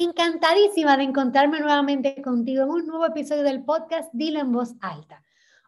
Encantadísima 0.00 0.96
de 0.96 1.02
encontrarme 1.02 1.58
nuevamente 1.58 2.22
contigo 2.22 2.62
en 2.62 2.70
un 2.70 2.86
nuevo 2.86 3.04
episodio 3.04 3.42
del 3.42 3.64
podcast 3.64 4.08
Dilo 4.12 4.38
en 4.38 4.52
voz 4.52 4.74
alta. 4.80 5.24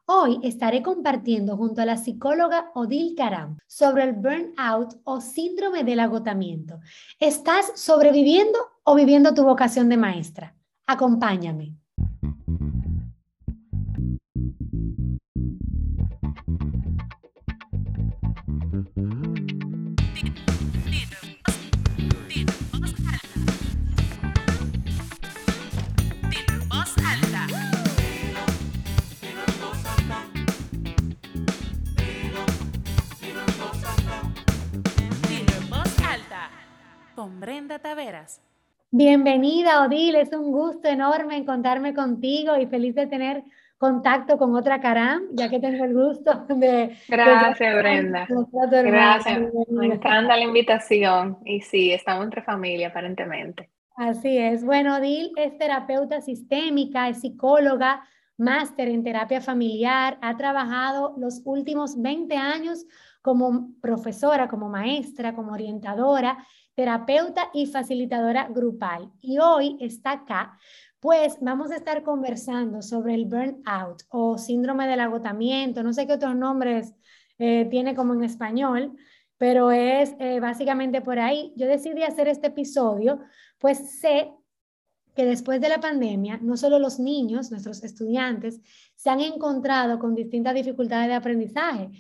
Hoy 0.07 0.39
estaré 0.45 0.85
compartiendo 0.85 1.57
junto 1.57 1.83
a 1.83 1.85
la 1.85 1.97
psicóloga 1.97 2.71
Odil 2.75 3.17
Karam 3.17 3.59
sobre 3.67 4.05
el 4.05 4.13
burnout 4.13 5.01
o 5.03 5.21
síndrome 5.21 5.83
del 5.83 5.99
agotamiento. 5.99 6.79
¿Estás 7.19 7.73
sobreviviendo 7.75 8.57
o 8.85 8.95
viviendo 8.95 9.35
tu 9.35 9.43
vocación 9.43 9.89
de 9.89 9.97
maestra? 9.97 10.55
Acompáñame. 10.87 11.75
Brenda 37.41 37.79
Taveras. 37.79 38.43
Bienvenida, 38.91 39.83
Odil. 39.87 40.15
Es 40.15 40.31
un 40.35 40.53
gusto 40.53 40.89
enorme 40.89 41.39
encontrarme 41.39 41.95
contigo 41.95 42.55
y 42.59 42.67
feliz 42.67 42.95
de 42.95 43.07
tener 43.07 43.43
contacto 43.79 44.37
con 44.37 44.55
otra 44.55 44.79
Caram, 44.79 45.23
ya 45.33 45.49
que 45.49 45.59
tengo 45.59 45.83
el 45.87 45.95
gusto 45.95 46.45
de... 46.49 46.95
Gracias, 47.09 47.77
Brenda. 47.77 48.29
Gracias. 48.71 49.41
Me 49.71 49.87
encanta 49.87 50.37
la 50.37 50.45
invitación. 50.45 51.39
Y 51.47 51.63
sí, 51.63 51.95
estamos 51.95 52.25
entre 52.25 52.43
familia, 52.43 52.89
aparentemente. 52.89 53.71
Así 53.97 54.37
es. 54.37 54.63
Bueno, 54.63 54.99
Odil 54.99 55.33
es 55.37 55.57
terapeuta 55.57 56.21
sistémica, 56.21 57.09
es 57.09 57.23
psicóloga, 57.23 58.03
máster 58.37 58.89
en 58.89 59.03
terapia 59.03 59.41
familiar, 59.41 60.19
ha 60.21 60.37
trabajado 60.37 61.15
los 61.17 61.41
últimos 61.47 62.01
20 62.01 62.37
años 62.37 62.85
como 63.23 63.75
profesora, 63.81 64.49
como 64.49 64.69
maestra, 64.69 65.35
como 65.35 65.53
orientadora 65.53 66.39
terapeuta 66.75 67.51
y 67.53 67.67
facilitadora 67.67 68.49
grupal. 68.49 69.11
Y 69.21 69.39
hoy 69.39 69.77
está 69.81 70.13
acá, 70.13 70.59
pues 70.99 71.37
vamos 71.41 71.71
a 71.71 71.77
estar 71.77 72.03
conversando 72.03 72.81
sobre 72.81 73.15
el 73.15 73.27
burnout 73.27 74.03
o 74.09 74.39
síndrome 74.39 74.87
del 74.87 75.01
agotamiento, 75.01 75.83
no 75.83 75.93
sé 75.93 76.07
qué 76.07 76.15
otros 76.15 76.37
nombres 76.37 76.95
eh, 77.39 77.67
tiene 77.71 77.95
como 77.95 78.15
en 78.15 78.25
español, 78.25 78.97
pero 79.37 79.71
es 79.73 80.15
eh, 80.19 80.41
básicamente 80.41 81.01
por 81.03 81.19
ahí. 81.19 81.53
Yo 81.57 81.67
decidí 81.67 82.03
hacer 82.03 82.29
este 82.29 82.49
episodio, 82.49 83.21
pues 83.59 84.01
sé 84.01 84.33
que 85.15 85.25
después 85.25 85.61
de 85.61 85.69
la 85.69 85.81
pandemia, 85.81 86.39
no 86.41 86.57
solo 86.57 86.79
los 86.79 86.99
niños, 86.99 87.51
nuestros 87.51 87.83
estudiantes, 87.83 88.61
se 88.95 89.11
han 89.11 89.21
encontrado 89.21 89.99
con 89.99 90.15
distintas 90.15 90.55
dificultades 90.55 91.09
de 91.09 91.15
aprendizaje 91.15 91.91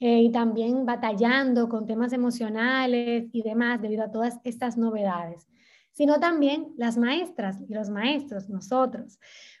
eh, 0.00 0.22
y 0.22 0.32
también 0.32 0.86
batallando 0.86 1.68
con 1.68 1.86
temas 1.86 2.14
emocionales 2.14 3.28
y 3.32 3.42
demás 3.42 3.82
debido 3.82 4.02
a 4.02 4.10
todas 4.10 4.40
estas 4.44 4.78
novedades, 4.78 5.46
sino 5.92 6.18
también 6.18 6.72
las 6.78 6.96
maestras 6.96 7.58
y 7.68 7.74
los 7.74 7.90
maestros, 7.90 8.48
nosotros. 8.48 9.18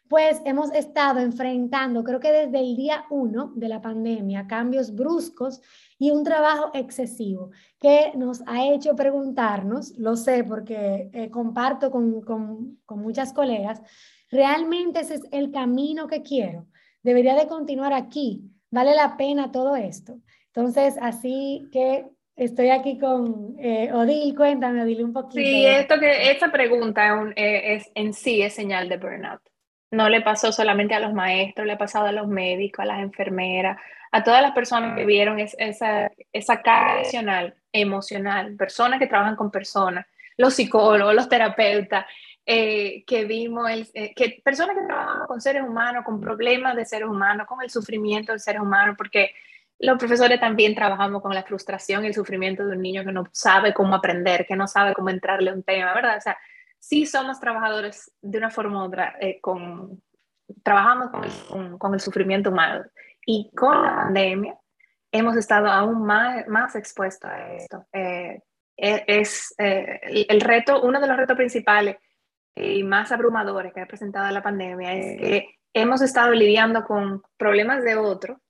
Pues 0.08 0.40
hemos 0.46 0.72
estado 0.72 1.20
enfrentando, 1.20 2.02
creo 2.02 2.20
que 2.20 2.32
desde 2.32 2.58
el 2.58 2.74
día 2.74 3.04
uno 3.10 3.52
de 3.54 3.68
la 3.68 3.82
pandemia, 3.82 4.46
cambios 4.46 4.94
bruscos 4.94 5.60
y 5.98 6.10
un 6.10 6.24
trabajo 6.24 6.70
excesivo 6.72 7.50
que 7.78 8.12
nos 8.16 8.42
ha 8.46 8.66
hecho 8.66 8.96
preguntarnos, 8.96 9.96
lo 9.98 10.16
sé 10.16 10.42
porque 10.42 11.10
eh, 11.12 11.30
comparto 11.30 11.90
con, 11.90 12.22
con, 12.22 12.78
con 12.86 13.00
muchas 13.00 13.34
colegas, 13.34 13.82
¿realmente 14.30 15.00
ese 15.00 15.16
es 15.16 15.22
el 15.32 15.50
camino 15.50 16.06
que 16.06 16.22
quiero? 16.22 16.66
¿Debería 17.02 17.34
de 17.34 17.46
continuar 17.46 17.92
aquí? 17.92 18.50
¿Vale 18.70 18.94
la 18.94 19.16
pena 19.16 19.52
todo 19.52 19.76
esto? 19.76 20.20
Entonces, 20.54 20.96
así 21.00 21.68
que 21.72 22.06
estoy 22.36 22.70
aquí 22.70 22.98
con 22.98 23.56
eh, 23.58 23.92
Odil, 23.92 24.34
cuéntame, 24.34 24.82
Odil, 24.82 25.04
un 25.04 25.12
poquito. 25.12 25.42
Sí, 25.42 25.66
esto 25.66 25.98
que, 26.00 26.30
esta 26.30 26.50
pregunta 26.50 27.32
eh, 27.36 27.74
es, 27.74 27.90
en 27.94 28.12
sí 28.12 28.42
es 28.42 28.54
señal 28.54 28.88
de 28.88 28.96
burnout. 28.96 29.40
No 29.92 30.08
le 30.08 30.20
pasó 30.20 30.52
solamente 30.52 30.94
a 30.94 31.00
los 31.00 31.12
maestros, 31.12 31.66
le 31.66 31.74
ha 31.74 31.78
pasado 31.78 32.06
a 32.06 32.12
los 32.12 32.28
médicos, 32.28 32.80
a 32.80 32.86
las 32.86 33.00
enfermeras, 33.00 33.78
a 34.12 34.22
todas 34.22 34.42
las 34.42 34.52
personas 34.52 34.96
que 34.96 35.04
vieron 35.04 35.38
esa, 35.38 36.10
esa 36.32 36.62
carga 36.62 37.00
adicional 37.00 37.54
emocional, 37.72 38.56
personas 38.56 38.98
que 38.98 39.06
trabajan 39.06 39.36
con 39.36 39.50
personas, 39.50 40.06
los 40.36 40.54
psicólogos, 40.54 41.14
los 41.14 41.28
terapeutas, 41.28 42.06
eh, 42.46 43.04
que 43.06 43.24
vimos, 43.24 43.70
el, 43.70 43.88
que 44.14 44.40
personas 44.44 44.76
que 44.76 44.86
trabajan 44.86 45.26
con 45.26 45.40
seres 45.40 45.62
humanos, 45.62 46.04
con 46.04 46.20
problemas 46.20 46.74
de 46.74 46.84
seres 46.84 47.08
humanos, 47.08 47.46
con 47.46 47.62
el 47.62 47.70
sufrimiento 47.70 48.32
de 48.32 48.38
seres 48.38 48.60
humanos, 48.60 48.96
porque 48.96 49.32
los 49.80 49.98
profesores 49.98 50.38
también 50.38 50.74
trabajamos 50.74 51.22
con 51.22 51.34
la 51.34 51.42
frustración 51.42 52.04
y 52.04 52.08
el 52.08 52.14
sufrimiento 52.14 52.66
de 52.66 52.76
un 52.76 52.82
niño 52.82 53.04
que 53.04 53.12
no 53.12 53.24
sabe 53.32 53.72
cómo 53.72 53.94
aprender, 53.94 54.46
que 54.46 54.54
no 54.54 54.66
sabe 54.66 54.92
cómo 54.92 55.08
entrarle 55.08 55.50
a 55.50 55.54
un 55.54 55.62
tema, 55.62 55.94
¿verdad? 55.94 56.18
O 56.18 56.20
sea, 56.20 56.36
sí 56.78 57.06
somos 57.06 57.40
trabajadores 57.40 58.12
de 58.20 58.38
una 58.38 58.50
forma 58.50 58.82
u 58.82 58.86
otra, 58.86 59.16
eh, 59.20 59.40
con, 59.40 60.02
trabajamos 60.62 61.10
con 61.78 61.94
el, 61.94 62.00
sufrimiento 62.00 62.50
humano. 62.50 62.84
Y 63.24 63.50
con 63.54 63.82
la 63.82 63.96
pandemia 63.96 64.54
hemos 65.12 65.36
estado 65.36 65.68
aún 65.68 66.04
más, 66.04 66.46
más 66.46 66.76
expuestos 66.76 67.30
a 67.30 67.54
esto. 67.54 67.86
Eh, 67.92 68.42
e, 68.76 69.04
es 69.06 69.54
eh, 69.58 70.26
el 70.28 70.42
reto, 70.42 70.82
uno 70.82 71.00
de 71.00 71.06
los 71.06 71.16
retos 71.16 71.36
principales 71.36 71.96
y 72.54 72.82
más 72.82 73.12
abrumadores 73.12 73.72
que 73.72 73.80
ha 73.80 73.86
presentado 73.86 74.30
la 74.30 74.42
pandemia 74.42 74.92
es 74.92 75.20
que 75.20 75.58
hemos 75.72 76.02
estado 76.02 76.32
lidiando 76.32 76.84
con 76.84 77.22
problemas 77.38 77.82
de 77.82 77.96
otro 77.96 78.40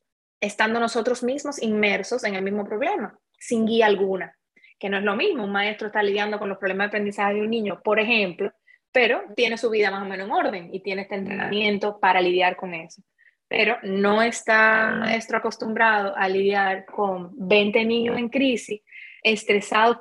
estando 0.41 0.81
nosotros 0.81 1.23
mismos 1.23 1.63
inmersos 1.63 2.25
en 2.25 2.35
el 2.35 2.43
mismo 2.43 2.65
problema, 2.65 3.19
sin 3.39 3.67
guía 3.67 3.87
alguna, 3.87 4.37
que 4.79 4.89
no 4.89 4.99
es 4.99 5.05
lo 5.05 5.17
mismo. 5.17 5.45
Un 5.45 5.53
maestro 5.53 5.89
está 5.89 6.03
lidiando 6.03 6.39
con 6.39 6.49
los 6.49 6.59
problemas 6.59 6.87
de 6.87 6.89
aprendizaje 6.89 7.35
de 7.35 7.43
un 7.43 7.51
niño, 7.51 7.81
por 7.83 8.01
ejemplo, 8.01 8.53
pero 8.93 9.23
tiene 9.37 9.57
su 9.57 9.71
vida 9.71 9.91
más 9.91 10.03
o 10.03 10.07
menos 10.07 10.27
en 10.27 10.33
orden 10.33 10.71
y 10.73 10.81
tiene 10.81 11.03
este 11.03 11.15
entrenamiento 11.15 12.01
para 12.01 12.21
lidiar 12.21 12.57
con 12.57 12.75
eso. 12.75 13.03
Pero 13.47 13.77
no 13.83 14.23
está 14.23 14.95
maestro 14.99 15.39
acostumbrado 15.39 16.17
a 16.17 16.29
lidiar 16.29 16.87
con 16.87 17.31
20 17.35 17.85
niños 17.85 18.17
en 18.19 18.29
crisis, 18.29 18.81
estresados 19.23 19.99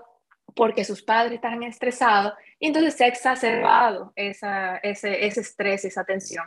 porque 0.56 0.84
sus 0.84 1.04
padres 1.04 1.34
están 1.34 1.62
estresados, 1.64 2.34
y 2.60 2.68
entonces 2.68 2.96
se 2.96 3.06
ha 3.06 3.08
exacerbado 3.08 4.12
esa, 4.16 4.78
ese, 4.78 5.26
ese 5.26 5.42
estrés, 5.42 5.86
esa 5.86 6.04
tensión. 6.04 6.46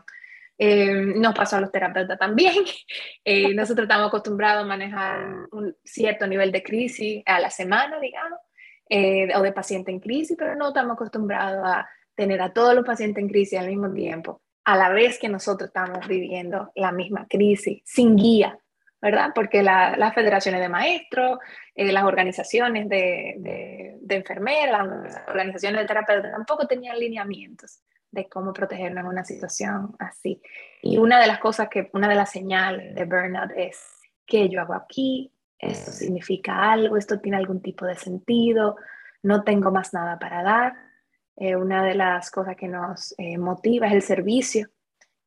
Eh, 0.59 1.15
nos 1.17 1.35
pasó 1.35 1.57
a 1.57 1.61
los 1.61 1.73
terapeutas 1.73 2.19
también. 2.19 2.55
Eh, 3.25 3.55
nosotros 3.55 3.85
estamos 3.85 4.09
acostumbrados 4.09 4.65
a 4.65 4.67
manejar 4.67 5.47
un 5.53 5.77
cierto 5.85 6.27
nivel 6.27 6.51
de 6.51 6.63
crisis 6.63 7.23
a 7.25 7.39
la 7.39 7.51
semana, 7.51 8.01
digamos, 8.01 8.41
eh, 8.89 9.35
o 9.37 9.43
de 9.43 9.53
paciente 9.53 9.93
en 9.93 10.01
crisis, 10.01 10.37
pero 10.37 10.57
no 10.57 10.69
estamos 10.69 10.95
acostumbrados 10.95 11.62
a 11.65 11.89
tener 12.17 12.43
a 12.43 12.53
todos 12.53 12.75
los 12.75 12.85
pacientes 12.85 13.23
en 13.23 13.29
crisis 13.29 13.59
al 13.61 13.69
mismo 13.69 13.93
tiempo, 13.93 14.43
a 14.65 14.77
la 14.77 14.89
vez 14.89 15.21
que 15.21 15.29
nosotros 15.29 15.69
estamos 15.69 16.07
viviendo 16.09 16.73
la 16.75 16.91
misma 16.91 17.27
crisis, 17.29 17.81
sin 17.85 18.17
guía, 18.17 18.59
¿verdad? 19.01 19.31
Porque 19.33 19.62
las 19.62 20.15
federaciones 20.15 20.61
de 20.61 20.69
maestros, 20.69 21.39
las 21.77 22.05
organizaciones 22.05 22.89
de, 22.89 23.37
de, 23.39 23.99
de 24.01 24.15
enfermeras, 24.17 24.87
las 24.87 25.29
organizaciones 25.29 25.81
de 25.81 25.87
terapeutas 25.87 26.33
tampoco 26.33 26.67
tenían 26.67 26.99
lineamientos 26.99 27.83
de 28.12 28.28
cómo 28.28 28.53
protegernos 28.53 29.03
en 29.03 29.09
una 29.09 29.25
situación 29.25 29.97
así. 29.99 30.41
Y 30.83 30.99
una 30.99 31.19
de 31.19 31.27
las 31.27 31.41
cosas 31.41 31.69
que, 31.69 31.91
una 31.95 32.09
de 32.09 32.15
las 32.15 32.31
señales 32.31 32.95
de 32.95 33.05
burnout 33.05 33.50
es 33.56 33.81
que 34.27 34.49
yo 34.49 34.61
hago 34.61 34.75
aquí, 34.75 35.33
esto 35.59 35.91
significa 35.91 36.73
algo, 36.73 36.97
esto 36.97 37.21
tiene 37.21 37.39
algún 37.39 37.62
tipo 37.62 37.87
de 37.87 37.97
sentido, 37.97 38.77
no 39.23 39.43
tengo 39.45 39.71
más 39.71 39.95
nada 39.95 40.19
para 40.19 40.43
dar. 40.43 40.75
Eh, 41.37 41.56
una 41.56 41.83
de 41.83 41.95
las 41.95 42.31
cosas 42.31 42.56
que 42.56 42.69
nos 42.69 43.14
eh, 43.17 43.38
motiva 43.38 43.87
es 43.87 43.94
el 43.94 44.03
servicio. 44.03 44.69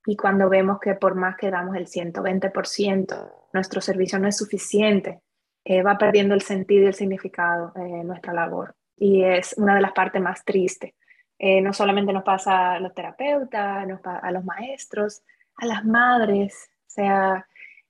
Y 0.05 0.15
cuando 0.15 0.47
vemos 0.47 0.79
que 0.79 0.93
por 0.93 1.15
más 1.15 1.35
que 1.37 1.49
damos 1.49 1.75
el 1.75 1.87
120%, 1.87 3.31
nuestro 3.53 3.81
servicio 3.81 4.19
no 4.19 4.27
es 4.27 4.37
suficiente, 4.37 5.21
eh, 5.63 5.81
va 5.81 5.97
perdiendo 5.97 6.35
el 6.35 6.41
sentido 6.41 6.83
y 6.83 6.87
el 6.87 6.93
significado 6.93 7.73
nuestra 8.03 8.31
labor. 8.31 8.75
Y 8.97 9.23
es 9.23 9.55
una 9.57 9.73
de 9.73 9.81
las 9.81 9.93
partes 9.93 10.21
más 10.21 10.45
tristes 10.45 10.93
eh, 11.37 11.61
no 11.61 11.73
solamente 11.73 12.13
nos 12.13 12.23
pasa 12.23 12.73
a 12.73 12.79
los 12.79 12.93
terapeutas, 12.93 13.85
a 14.03 14.31
los 14.31 14.45
maestros, 14.45 15.21
a 15.57 15.65
las 15.65 15.83
madres, 15.83 16.69
o 16.87 16.89
sea, 16.89 17.47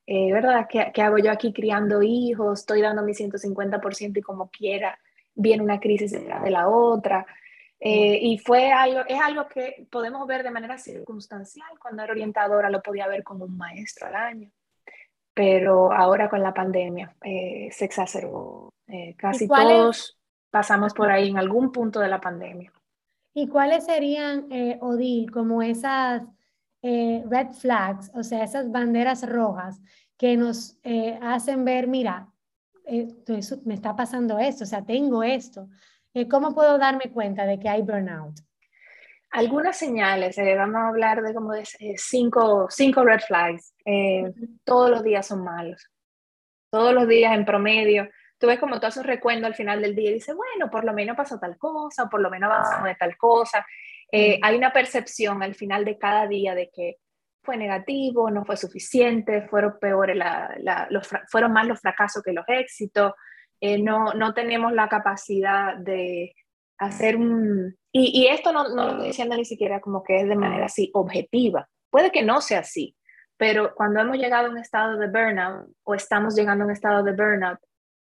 eh, 0.07 0.31
¿verdad? 0.33 0.67
¿Qué, 0.69 0.91
¿Qué, 0.93 1.01
hago 1.01 1.17
yo 1.17 1.31
aquí 1.31 1.53
criando 1.53 2.01
hijos? 2.01 2.61
Estoy 2.61 2.81
dando 2.81 3.03
mi 3.03 3.13
150% 3.13 4.17
y 4.17 4.21
como 4.21 4.49
quiera, 4.49 4.97
viene 5.33 5.63
una 5.63 5.79
crisis 5.79 6.11
de 6.11 6.49
la 6.49 6.69
otra. 6.69 7.25
Eh, 7.79 8.17
y 8.21 8.37
fue 8.39 8.71
algo, 8.71 9.01
es 9.07 9.19
algo 9.21 9.47
que 9.47 9.87
podemos 9.91 10.25
ver 10.25 10.43
de 10.43 10.51
manera 10.51 10.77
circunstancial. 10.77 11.67
Cuando 11.79 12.03
era 12.03 12.13
orientadora 12.13 12.69
lo 12.69 12.81
podía 12.81 13.07
ver 13.07 13.23
como 13.23 13.45
un 13.45 13.57
maestro 13.57 14.07
al 14.07 14.15
año, 14.15 14.51
pero 15.33 15.91
ahora 15.91 16.29
con 16.29 16.41
la 16.41 16.53
pandemia 16.53 17.15
se 17.21 17.85
exacerbó. 17.85 18.73
casi 19.17 19.47
todos 19.47 20.17
pasamos 20.49 20.93
por 20.93 21.11
ahí 21.11 21.29
en 21.29 21.37
algún 21.37 21.71
punto 21.71 21.99
de 21.99 22.07
la 22.07 22.21
pandemia. 22.21 22.71
¿Y 23.37 23.49
cuáles 23.49 23.83
serían, 23.83 24.47
eh, 24.49 24.77
Odil, 24.79 25.29
como 25.29 25.61
esas 25.61 26.23
eh, 26.81 27.21
red 27.29 27.49
flags, 27.51 28.09
o 28.15 28.23
sea, 28.23 28.45
esas 28.45 28.71
banderas 28.71 29.27
rojas 29.27 29.81
que 30.17 30.37
nos 30.37 30.79
eh, 30.83 31.19
hacen 31.21 31.65
ver, 31.65 31.85
mira, 31.85 32.29
me 33.65 33.73
está 33.73 33.93
pasando 33.93 34.39
esto, 34.39 34.63
o 34.63 34.67
sea, 34.67 34.85
tengo 34.85 35.21
esto. 35.21 35.67
¿Cómo 36.29 36.55
puedo 36.55 36.77
darme 36.77 37.11
cuenta 37.11 37.45
de 37.45 37.59
que 37.59 37.67
hay 37.67 37.81
burnout? 37.81 38.39
Algunas 39.31 39.75
señales, 39.75 40.37
vamos 40.37 40.75
a 40.77 40.87
hablar 40.87 41.21
de 41.21 41.33
como 41.33 41.51
de 41.51 41.65
cinco, 41.97 42.67
cinco 42.69 43.03
red 43.03 43.19
flags. 43.19 43.75
todos 44.63 44.91
los 44.91 45.03
días 45.03 45.27
son 45.27 45.43
malos. 45.43 45.91
Todos 46.71 46.93
los 46.93 47.05
días 47.05 47.35
en 47.35 47.43
promedio 47.43 48.07
tú 48.37 48.47
ves 48.47 48.59
como 48.59 48.79
todo 48.79 48.91
su 48.91 49.03
recuento 49.03 49.47
al 49.47 49.55
final 49.55 49.81
del 49.81 49.95
día 49.95 50.11
y 50.11 50.15
dices, 50.15 50.35
bueno, 50.35 50.69
por 50.69 50.83
lo 50.83 50.93
menos 50.93 51.15
pasó 51.15 51.39
tal 51.39 51.57
cosa, 51.57 52.07
por 52.09 52.21
lo 52.21 52.29
menos 52.29 52.51
avanzamos 52.51 52.85
de 52.85 52.95
tal 52.95 53.17
cosa. 53.17 53.65
Eh, 54.11 54.39
hay 54.41 54.55
una 54.55 54.71
percepción 54.71 55.41
al 55.41 55.55
final 55.55 55.85
de 55.85 55.97
cada 55.97 56.27
día 56.27 56.55
de 56.55 56.69
que 56.73 56.97
fue 57.43 57.57
negativo, 57.57 58.29
no 58.31 58.43
fue 58.43 58.57
suficiente, 58.57 59.47
fueron 59.47 59.77
peores, 59.79 60.17
los, 60.89 61.07
fueron 61.29 61.53
más 61.53 61.67
los 61.67 61.79
fracasos 61.79 62.23
que 62.23 62.33
los 62.33 62.45
éxitos, 62.47 63.13
eh, 63.61 63.81
no, 63.81 64.13
no 64.13 64.33
tenemos 64.33 64.73
la 64.73 64.89
capacidad 64.89 65.75
de 65.77 66.35
hacer 66.77 67.15
un... 67.15 67.77
Y, 67.91 68.23
y 68.23 68.27
esto 68.27 68.51
no, 68.51 68.67
no, 68.69 68.85
lo 68.85 68.91
estoy 68.91 69.07
diciendo 69.07 69.37
ni 69.37 69.45
siquiera 69.45 69.79
como 69.79 70.03
que 70.03 70.21
es 70.21 70.27
de 70.27 70.35
manera 70.35 70.65
así 70.65 70.91
objetiva, 70.93 71.69
puede 71.89 72.11
que 72.11 72.23
no 72.23 72.41
sea 72.41 72.59
así, 72.59 72.95
pero 73.37 73.73
cuando 73.75 74.01
hemos 74.01 74.17
llegado 74.17 74.47
a 74.47 74.49
un 74.49 74.57
estado 74.57 74.97
de 74.97 75.07
burnout 75.07 75.69
o 75.83 75.93
estamos 75.93 76.35
llegando 76.35 76.63
a 76.63 76.67
un 76.67 76.73
estado 76.73 77.03
de 77.03 77.13
burnout, 77.13 77.59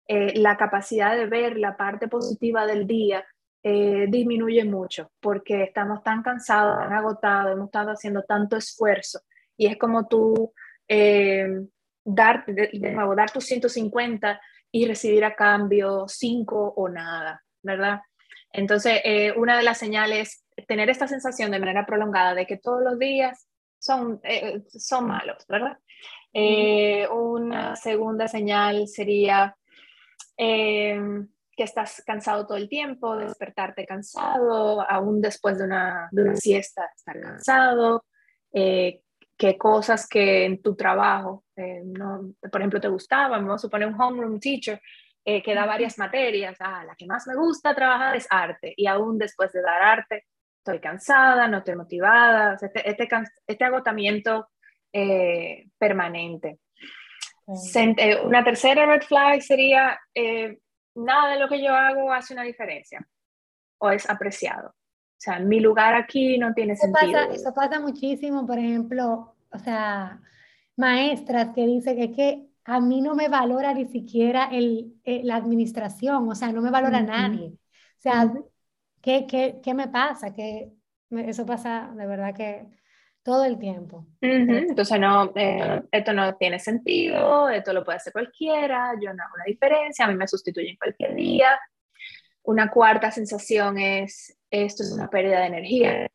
eh, 0.08 0.38
la 0.38 0.58
capacidad 0.58 1.16
de 1.16 1.28
ver 1.28 1.58
la 1.58 1.78
parte 1.78 2.10
positiva 2.10 2.66
del 2.66 2.86
día 2.86 3.26
eh, 3.64 4.06
disminuye 4.10 4.66
mucho 4.66 5.12
porque 5.22 5.64
estamos 5.64 6.04
tan 6.04 6.22
cansados, 6.22 6.78
tan 6.78 6.92
agotados, 6.92 7.54
hemos 7.54 7.68
estado 7.68 7.92
haciendo 7.92 8.24
tanto 8.24 8.58
esfuerzo 8.58 9.22
y 9.56 9.68
es 9.68 9.78
como 9.78 10.08
tú 10.08 10.54
eh, 10.90 11.48
dar, 12.04 12.46
de, 12.46 12.70
nuevo, 12.92 13.16
dar 13.16 13.32
tus 13.32 13.46
150 13.46 14.42
y 14.72 14.86
recibir 14.86 15.24
a 15.24 15.36
cambio 15.36 16.06
5 16.06 16.74
o 16.76 16.90
nada, 16.90 17.42
¿verdad? 17.62 18.02
Entonces, 18.52 19.02
una 19.38 19.58
de 19.58 19.64
las 19.64 19.78
señales 19.78 20.44
es 20.56 20.68
tener 20.68 20.90
esta 20.90 21.08
sensación 21.08 21.50
de 21.52 21.60
manera 21.60 21.86
prolongada 21.86 22.36
de 22.36 22.46
que 22.46 22.58
todos 22.58 22.84
los 22.84 23.00
días 23.00 23.48
son, 23.80 24.22
son 24.68 25.08
malos, 25.08 25.46
¿verdad? 25.48 25.78
una 27.12 27.76
segunda 27.76 28.28
señal 28.28 28.88
sería 28.88 29.56
Em, 30.38 31.28
que 31.56 31.64
estás 31.64 32.02
cansado 32.06 32.46
todo 32.48 32.58
el 32.58 32.68
tiempo, 32.68 33.16
despertarte 33.16 33.86
cansado, 33.86 34.82
aún 34.90 35.22
después 35.22 35.58
de 35.60 35.66
una, 35.66 36.10
de 36.12 36.24
una 36.24 36.36
siesta 36.36 36.90
estar 36.96 37.20
cansado, 37.20 38.06
eh, 38.52 39.02
que 39.38 39.58
cosas 39.58 40.08
que 40.08 40.46
en 40.46 40.62
tu 40.62 40.76
trabajo, 40.76 41.44
eh, 41.56 41.82
no, 41.86 42.34
por 42.52 42.62
ejemplo, 42.62 42.82
te 42.82 42.88
gustaban, 42.88 43.46
vamos 43.46 43.62
a 43.62 43.68
suponer 43.68 43.88
un 43.88 44.00
homeroom 44.00 44.40
teacher 44.40 44.82
eh, 45.24 45.42
que 45.44 45.54
da 45.54 45.66
varias 45.66 45.98
materias, 46.00 46.58
ah, 46.60 46.84
la 46.86 46.96
que 46.96 47.06
más 47.06 47.28
me 47.28 47.36
gusta 47.36 47.76
trabajar 47.76 48.16
es 48.16 48.28
arte, 48.30 48.74
y 48.76 48.88
aún 48.88 49.18
después 49.18 49.52
de 49.54 49.62
dar 49.62 49.82
arte, 49.82 50.26
estoy 50.58 50.80
cansada, 50.80 51.48
no 51.48 51.58
estoy 51.60 51.76
motivada, 51.76 52.58
este, 52.60 52.90
este, 52.90 53.08
este 53.46 53.66
agotamiento 53.66 54.50
permanente. 55.78 56.60
Eh, 57.48 58.22
una 58.24 58.44
tercera 58.44 58.86
red 58.86 59.02
flag 59.02 59.42
sería, 59.42 60.00
eh, 60.16 60.60
nada 60.96 61.34
de 61.34 61.40
lo 61.40 61.50
que 61.50 61.62
yo 61.62 61.74
hago 61.74 62.12
hace 62.12 62.34
una 62.34 62.44
diferencia 62.44 63.06
o 63.80 63.92
es 63.92 64.10
apreciado. 64.10 64.70
O 64.70 65.20
sea, 65.24 65.40
mi 65.40 65.60
lugar 65.60 65.94
aquí 65.96 66.38
no 66.38 66.54
tiene 66.54 66.76
sentido. 66.76 67.20
eso 67.32 67.54
pasa 67.54 67.80
muchísimo, 67.80 68.46
por 68.46 68.60
ejemplo, 68.60 69.36
o 69.52 69.60
sea, 69.60 70.22
maestras 70.76 71.50
que 71.54 71.66
dicen 71.66 71.98
que, 71.98 72.12
que 72.12 72.48
a 72.66 72.80
mí 72.80 73.02
no 73.02 73.16
me 73.16 73.30
valora 73.30 73.74
ni 73.74 73.86
siquiera 73.88 74.50
el, 74.52 74.96
eh, 75.04 75.22
la 75.24 75.36
administración, 75.36 76.28
o 76.30 76.36
sea, 76.36 76.52
no 76.52 76.62
me 76.62 76.72
valora 76.72 77.02
nadie. 77.02 77.48
O 77.48 78.02
sea, 78.04 78.34
¿qué, 79.02 79.26
qué, 79.28 79.60
¿qué, 79.64 79.74
me 79.74 79.88
pasa? 79.88 80.34
Que 80.34 80.72
eso 81.10 81.46
pasa 81.46 81.94
de 81.96 82.06
verdad 82.06 82.36
que 82.36 82.66
todo 83.24 83.46
el 83.46 83.58
tiempo. 83.58 84.06
Entonces, 84.22 85.00
no, 85.00 85.32
eh, 85.36 85.82
esto 85.92 86.14
no 86.14 86.36
tiene 86.36 86.60
sentido, 86.60 87.50
esto 87.50 87.74
lo 87.74 87.84
puede 87.84 87.98
hacer 87.98 88.14
cualquiera, 88.14 88.94
yo 89.02 89.14
no 89.14 89.24
hago 89.24 89.36
una 89.36 89.46
diferencia, 89.46 90.06
a 90.06 90.10
mí 90.10 90.16
me 90.16 90.28
sustituyen 90.28 90.76
cualquier 90.76 91.16
día. 91.16 91.58
Una 92.44 92.70
cuarta 92.70 93.10
sensación 93.10 93.78
es, 93.78 94.38
esto 94.52 94.84
es 94.84 94.92
una 94.92 95.10
pérdida 95.10 95.40
de 95.40 95.46
energía, 95.46 96.08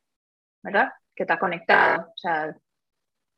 ¿verdad? 0.62 0.90
Que 1.16 1.22
está 1.22 1.38
conectado. 1.38 2.02
O 2.02 2.18
sea, 2.18 2.54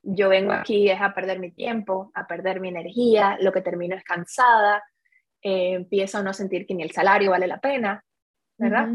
yo 0.02 0.28
vengo 0.28 0.52
aquí 0.52 0.90
es 0.90 1.00
a 1.00 1.14
perder 1.14 1.38
mi 1.38 1.52
tiempo, 1.52 2.10
a 2.14 2.26
perder 2.26 2.60
mi 2.60 2.68
energía, 2.68 3.38
lo 3.40 3.52
que 3.52 3.60
termino 3.60 3.94
es 3.94 4.02
cansada, 4.02 4.82
eh, 5.42 5.74
empiezo 5.74 6.18
a 6.18 6.22
no 6.22 6.32
sentir 6.32 6.66
que 6.66 6.74
ni 6.74 6.82
el 6.82 6.90
salario 6.90 7.30
vale 7.30 7.46
la 7.46 7.60
pena, 7.60 8.04
¿verdad? 8.58 8.88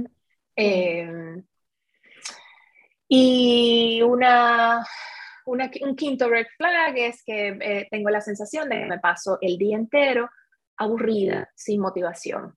Y 3.07 4.01
una, 4.01 4.83
un 5.45 5.95
quinto 5.95 6.29
red 6.29 6.47
flag 6.57 6.97
es 6.97 7.23
que 7.23 7.57
eh, 7.61 7.87
tengo 7.91 8.09
la 8.09 8.21
sensación 8.21 8.69
de 8.69 8.79
que 8.79 8.85
me 8.85 8.99
paso 8.99 9.37
el 9.41 9.57
día 9.57 9.77
entero 9.77 10.29
aburrida, 10.77 11.49
sin 11.55 11.81
motivación. 11.81 12.55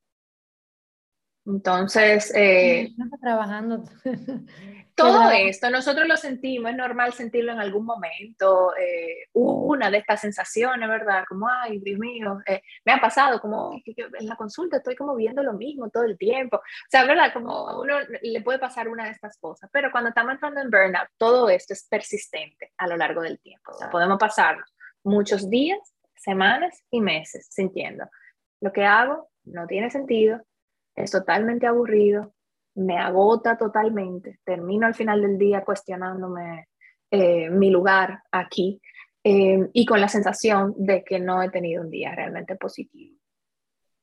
Entonces, 1.49 2.31
eh, 2.37 2.91
trabajando. 3.23 3.83
todo 4.95 5.31
esto, 5.31 5.71
nosotros 5.71 6.07
lo 6.07 6.17
sentimos, 6.17 6.71
es 6.71 6.77
normal 6.77 7.15
sentirlo 7.15 7.53
en 7.53 7.61
algún 7.61 7.87
momento, 7.87 8.77
eh, 8.77 9.29
una 9.33 9.91
de 9.91 9.99
estas 9.99 10.21
sensaciones, 10.21 10.89
¿verdad? 10.89 11.25
Como, 11.27 11.49
ay, 11.49 11.79
Dios 11.79 11.99
mío, 11.99 12.41
eh, 12.47 12.61
me 12.85 12.93
ha 12.93 13.01
pasado, 13.01 13.41
como 13.41 13.81
en 13.87 14.27
la 14.27 14.37
consulta 14.37 14.79
estoy 14.79 14.97
como 14.97 15.15
viendo 15.15 15.43
lo 15.43 15.55
mismo 15.55 15.89
todo 15.89 16.03
el 16.03 16.19
tiempo. 16.19 16.57
O 16.57 16.91
sea, 16.91 17.05
¿verdad? 17.05 17.33
Como 17.33 17.51
a 17.51 17.81
uno 17.81 17.95
le 18.21 18.43
puede 18.43 18.59
pasar 18.59 18.89
una 18.89 19.05
de 19.05 19.13
estas 19.13 19.39
cosas, 19.39 19.71
pero 19.73 19.91
cuando 19.91 20.09
estamos 20.09 20.33
entrando 20.33 20.61
en 20.61 20.71
burnout, 20.71 21.09
todo 21.17 21.49
esto 21.49 21.73
es 21.73 21.87
persistente 21.89 22.73
a 22.77 22.89
lo 22.89 22.97
largo 22.97 23.23
del 23.23 23.41
tiempo. 23.41 23.71
O 23.73 23.79
sea, 23.79 23.89
podemos 23.89 24.19
pasar 24.19 24.59
muchos 25.03 25.49
días, 25.49 25.79
semanas 26.15 26.85
y 26.91 27.01
meses 27.01 27.47
sintiendo. 27.51 28.05
Lo 28.61 28.73
que 28.73 28.85
hago 28.85 29.31
no 29.45 29.67
tiene 29.67 29.91
sentido, 29.91 30.43
es 31.03 31.11
totalmente 31.11 31.67
aburrido, 31.67 32.35
me 32.75 32.99
agota 32.99 33.57
totalmente, 33.57 34.39
termino 34.45 34.87
al 34.87 34.95
final 34.95 35.23
del 35.23 35.39
día 35.39 35.65
cuestionándome 35.65 36.69
eh, 37.11 37.51
mi 37.51 37.71
lugar 37.71 38.23
aquí 38.31 38.81
eh, 39.25 39.69
y 39.73 39.85
con 39.85 40.01
la 40.01 40.09
sensación 40.09 40.75
de 40.77 41.03
que 41.03 41.19
no 41.19 41.43
he 41.43 41.51
tenido 41.51 41.83
un 41.83 41.91
día 41.91 42.15
realmente 42.15 42.57
positivo. 42.57 43.17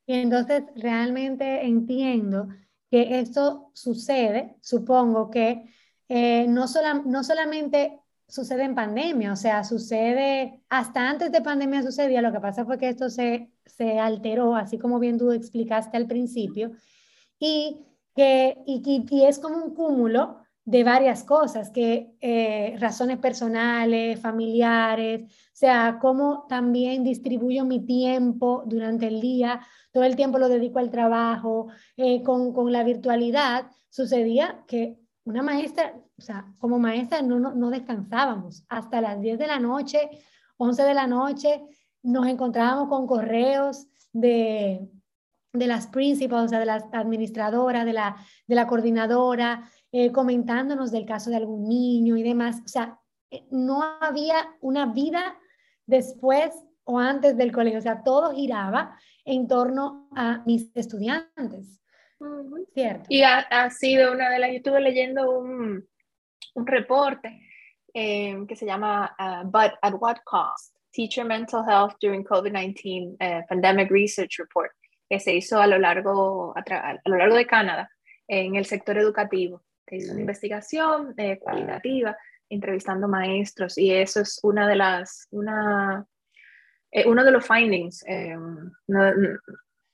Y 0.06 0.20
entonces 0.20 0.64
realmente 0.76 1.66
entiendo 1.66 2.50
que 2.92 3.20
esto 3.20 3.72
sucede, 3.74 4.56
supongo 4.62 5.30
que 5.32 5.64
eh, 6.08 6.46
no, 6.48 6.66
no 7.06 7.24
solamente 7.24 8.00
sucede 8.28 8.64
en 8.64 8.76
pandemia, 8.76 9.34
o 9.34 9.36
sea, 9.36 9.64
sucede, 9.64 10.62
hasta 10.70 11.10
antes 11.10 11.32
de 11.32 11.42
pandemia 11.42 11.82
sucedía, 11.82 12.22
lo 12.22 12.32
que 12.32 12.40
pasa 12.40 12.66
fue 12.66 12.78
que 12.78 12.90
esto 12.90 13.10
se, 13.10 13.52
se 13.66 14.00
alteró, 14.00 14.56
así 14.56 14.78
como 14.78 15.00
bien 15.00 15.18
tú 15.18 15.32
explicaste 15.32 15.98
al 15.98 16.08
principio, 16.08 16.72
y 17.40 17.78
que 18.16 18.58
y, 18.66 19.06
y 19.10 19.26
es 19.26 19.40
como 19.40 19.58
un 19.58 19.74
cúmulo 19.74 20.38
de 20.66 20.84
varias 20.84 21.24
cosas, 21.24 21.70
que 21.70 22.16
eh, 22.22 22.76
razones 22.80 23.20
personales, 23.20 24.20
familiares, 24.20 25.22
o 25.24 25.50
sea, 25.54 26.00
cómo 26.02 26.48
también 26.50 27.04
distribuyo 27.04 27.66
mi 27.66 27.86
tiempo 27.86 28.64
durante 28.66 29.08
el 29.08 29.22
día, 29.22 29.62
todo 29.92 30.04
el 30.04 30.16
tiempo 30.16 30.40
lo 30.40 30.50
dedico 30.50 30.80
al 30.80 30.90
trabajo, 30.90 31.68
eh, 31.98 32.24
con, 32.24 32.52
con, 32.52 32.72
la 32.72 32.84
virtualidad, 32.84 33.68
sucedía 33.90 34.64
que 34.68 34.98
una 35.24 35.44
maestra, 35.44 35.94
o 36.18 36.22
sea, 36.22 36.52
como 36.58 36.80
maestra 36.80 37.22
no, 37.22 37.40
no, 37.40 37.70
descansábamos 37.70 38.66
hasta 38.68 39.02
las 39.02 39.22
10 39.22 39.38
de 39.38 39.48
la 39.48 39.60
noche, 39.60 40.10
11 40.58 40.84
de 40.84 40.94
la 40.96 41.06
noche, 41.06 41.64
nos 42.06 42.28
encontrábamos 42.28 42.88
con 42.88 43.08
correos 43.08 43.88
de, 44.14 44.88
de 45.52 45.68
las 45.68 45.88
principals, 45.88 46.46
o 46.46 46.48
sea, 46.50 46.60
de 46.60 46.66
las 46.66 46.86
administradoras, 46.92 47.86
de 47.86 47.94
la, 47.94 48.16
de 48.48 48.56
la 48.56 48.68
coordinadora, 48.68 49.70
eh, 49.92 50.12
comentándonos 50.12 50.92
del 50.92 51.06
caso 51.06 51.30
de 51.30 51.38
algún 51.38 51.68
niño 51.68 52.16
y 52.16 52.24
demás. 52.24 52.62
O 52.64 52.68
sea, 52.68 53.00
eh, 53.32 53.46
no 53.52 53.84
había 54.00 54.56
una 54.62 54.86
vida 54.88 55.38
después 55.86 56.54
o 56.84 57.00
antes 57.00 57.36
del 57.36 57.52
colegio, 57.52 57.80
o 57.80 57.82
sea, 57.82 58.04
todo 58.04 58.32
giraba 58.34 58.98
en 59.26 59.48
torno 59.48 60.08
a 60.16 60.44
mis 60.46 60.72
estudiantes. 60.76 61.82
Cierto. 62.74 63.06
Y 63.10 63.24
ha, 63.24 63.70
sido 63.72 64.14
una 64.14 64.30
de 64.30 64.40
las, 64.40 64.50
yo 64.52 64.58
estuve 64.58 64.82
leyendo 64.82 65.32
un, 65.32 65.88
un 66.54 66.68
reporte 66.68 67.42
eh, 67.94 68.36
que 68.48 68.56
se 68.56 68.66
llama 68.66 69.16
uh, 69.18 69.46
But 69.46 69.74
at 69.82 69.94
What 70.00 70.18
Cost? 70.26 70.75
Teacher 70.96 71.26
Mental 71.26 71.64
Health 71.68 71.98
During 72.00 72.24
COVID-19 72.24 73.48
Pandemic 73.50 73.92
Research 73.92 74.38
Report, 74.40 74.72
que 75.10 75.20
se 75.20 75.36
hizo 75.36 75.60
a 75.60 75.68
lo 75.68 75.78
largo, 75.78 76.56
a, 76.56 77.00
lo 77.06 77.18
largo 77.18 77.36
de 77.36 77.46
Canadá 77.46 77.90
en 78.28 78.56
el 78.56 78.66
sector 78.66 78.98
educativo. 78.98 79.64
te 79.86 79.98
hizo 79.98 80.14
una 80.14 80.22
investigación 80.22 81.14
eh, 81.18 81.38
cualitativa, 81.38 82.18
entrevistando 82.50 83.08
maestros, 83.08 83.78
y 83.78 83.92
eso 83.92 84.22
es 84.22 84.40
una 84.42 84.68
de 84.68 84.76
las, 84.76 85.28
una, 85.32 86.06
eh, 86.92 87.06
uno 87.06 87.24
de 87.24 87.32
los 87.32 87.46
findings. 87.46 88.04
Eh, 88.08 88.36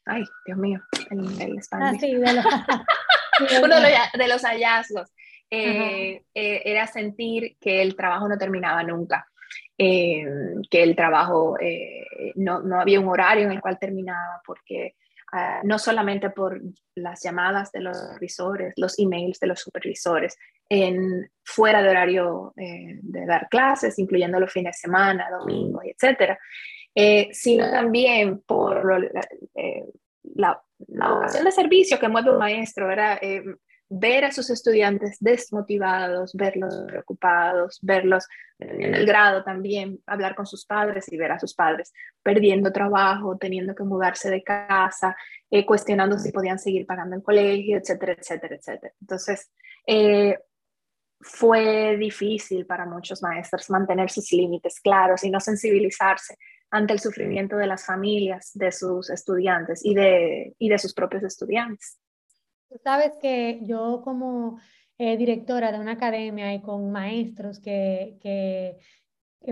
ay, 0.06 0.24
Dios 0.46 0.58
mío, 0.58 0.82
el, 1.10 1.42
el 1.42 1.60
ah, 1.72 1.94
sí, 2.00 2.14
de 2.14 2.34
los, 2.34 2.46
uno 3.64 3.76
de 3.82 4.28
los, 4.28 4.44
hallazgos 4.44 5.12
era 5.50 6.88
sentir 6.88 7.58
que 7.60 7.82
el 7.82 7.96
trabajo 7.96 8.30
no 8.30 8.38
terminaba 8.38 8.84
nunca. 8.84 9.28
Que 10.70 10.84
el 10.84 10.96
trabajo 10.96 11.58
no, 12.36 12.62
no, 12.62 12.80
había 12.80 13.00
un 13.00 13.08
horario 13.08 13.46
en 13.46 13.52
el 13.52 13.62
cual 13.62 13.80
terminaba 13.80 14.42
porque 14.46 14.96
Ah, 15.34 15.62
no 15.64 15.80
solamente 15.80 16.30
por 16.30 16.62
las 16.94 17.24
llamadas 17.24 17.72
de 17.72 17.80
los 17.80 17.98
supervisores, 17.98 18.74
los 18.76 19.00
emails 19.00 19.40
de 19.40 19.48
los 19.48 19.62
supervisores, 19.62 20.38
en, 20.68 21.32
fuera 21.42 21.82
de 21.82 21.90
horario 21.90 22.54
eh, 22.58 23.00
de 23.02 23.26
dar 23.26 23.48
clases, 23.50 23.98
incluyendo 23.98 24.42
los 24.42 24.52
fines 24.52 24.76
de 24.76 24.88
semana, 24.90 25.30
domingos, 25.30 25.84
etcétera, 25.86 26.38
eh, 26.94 27.30
sino 27.32 27.72
también 27.72 28.42
por 28.42 28.84
eh, 29.56 29.86
la, 30.36 30.62
la, 30.90 31.10
vocación 31.14 31.46
de 31.46 31.52
servicio 31.54 31.98
que 31.98 32.10
mueve 32.10 32.32
un 32.32 32.38
maestro, 32.38 32.88
¿verdad? 32.88 33.18
Ver 33.94 34.24
a 34.24 34.32
sus 34.32 34.50
estudiantes 34.50 35.18
desmotivados, 35.20 36.34
verlos 36.34 36.86
preocupados, 36.88 37.78
verlos 37.82 38.26
en 38.58 38.96
el 38.96 39.06
grado 39.06 39.44
también, 39.44 40.00
hablar 40.06 40.34
con 40.34 40.46
sus 40.46 40.66
padres 40.66 41.12
y 41.12 41.18
ver 41.18 41.34
a 41.34 41.40
sus 41.40 41.54
padres 41.54 41.92
perdiendo 42.24 42.72
trabajo, 42.72 43.38
teniendo 43.38 43.76
que 43.76 43.84
mudarse 43.84 44.30
de 44.30 44.44
casa, 44.44 45.18
eh, 45.50 45.66
cuestionando 45.66 46.18
si 46.18 46.32
podían 46.32 46.58
seguir 46.58 46.86
pagando 46.86 47.18
el 47.18 47.24
colegio, 47.24 47.78
etcétera, 47.78 48.14
etcétera, 48.14 48.56
etcétera. 48.56 48.94
Entonces, 49.02 49.52
eh, 49.86 50.40
fue 51.20 51.98
difícil 51.98 52.66
para 52.66 52.86
muchos 52.86 53.22
maestros 53.22 53.70
mantener 53.70 54.10
sus 54.10 54.32
límites 54.32 54.80
claros 54.80 55.24
y 55.26 55.30
no 55.30 55.42
sensibilizarse 55.42 56.38
ante 56.70 56.94
el 56.94 57.00
sufrimiento 57.02 57.58
de 57.58 57.68
las 57.68 57.86
familias, 57.86 58.52
de 58.54 58.72
sus 58.72 59.10
estudiantes 59.10 59.84
y 59.84 59.94
de, 59.96 60.56
y 60.58 60.70
de 60.70 60.80
sus 60.80 60.94
propios 60.94 61.24
estudiantes. 61.24 62.00
Tú 62.72 62.78
sabes 62.86 63.12
que 63.22 63.60
yo 63.64 64.02
como 64.02 64.58
eh, 64.98 65.18
directora 65.18 65.74
de 65.74 65.80
una 65.82 65.92
academia 65.94 66.54
y 66.54 66.62
con 66.62 66.90
maestros 66.90 67.60
que, 67.60 68.18
que 68.22 68.78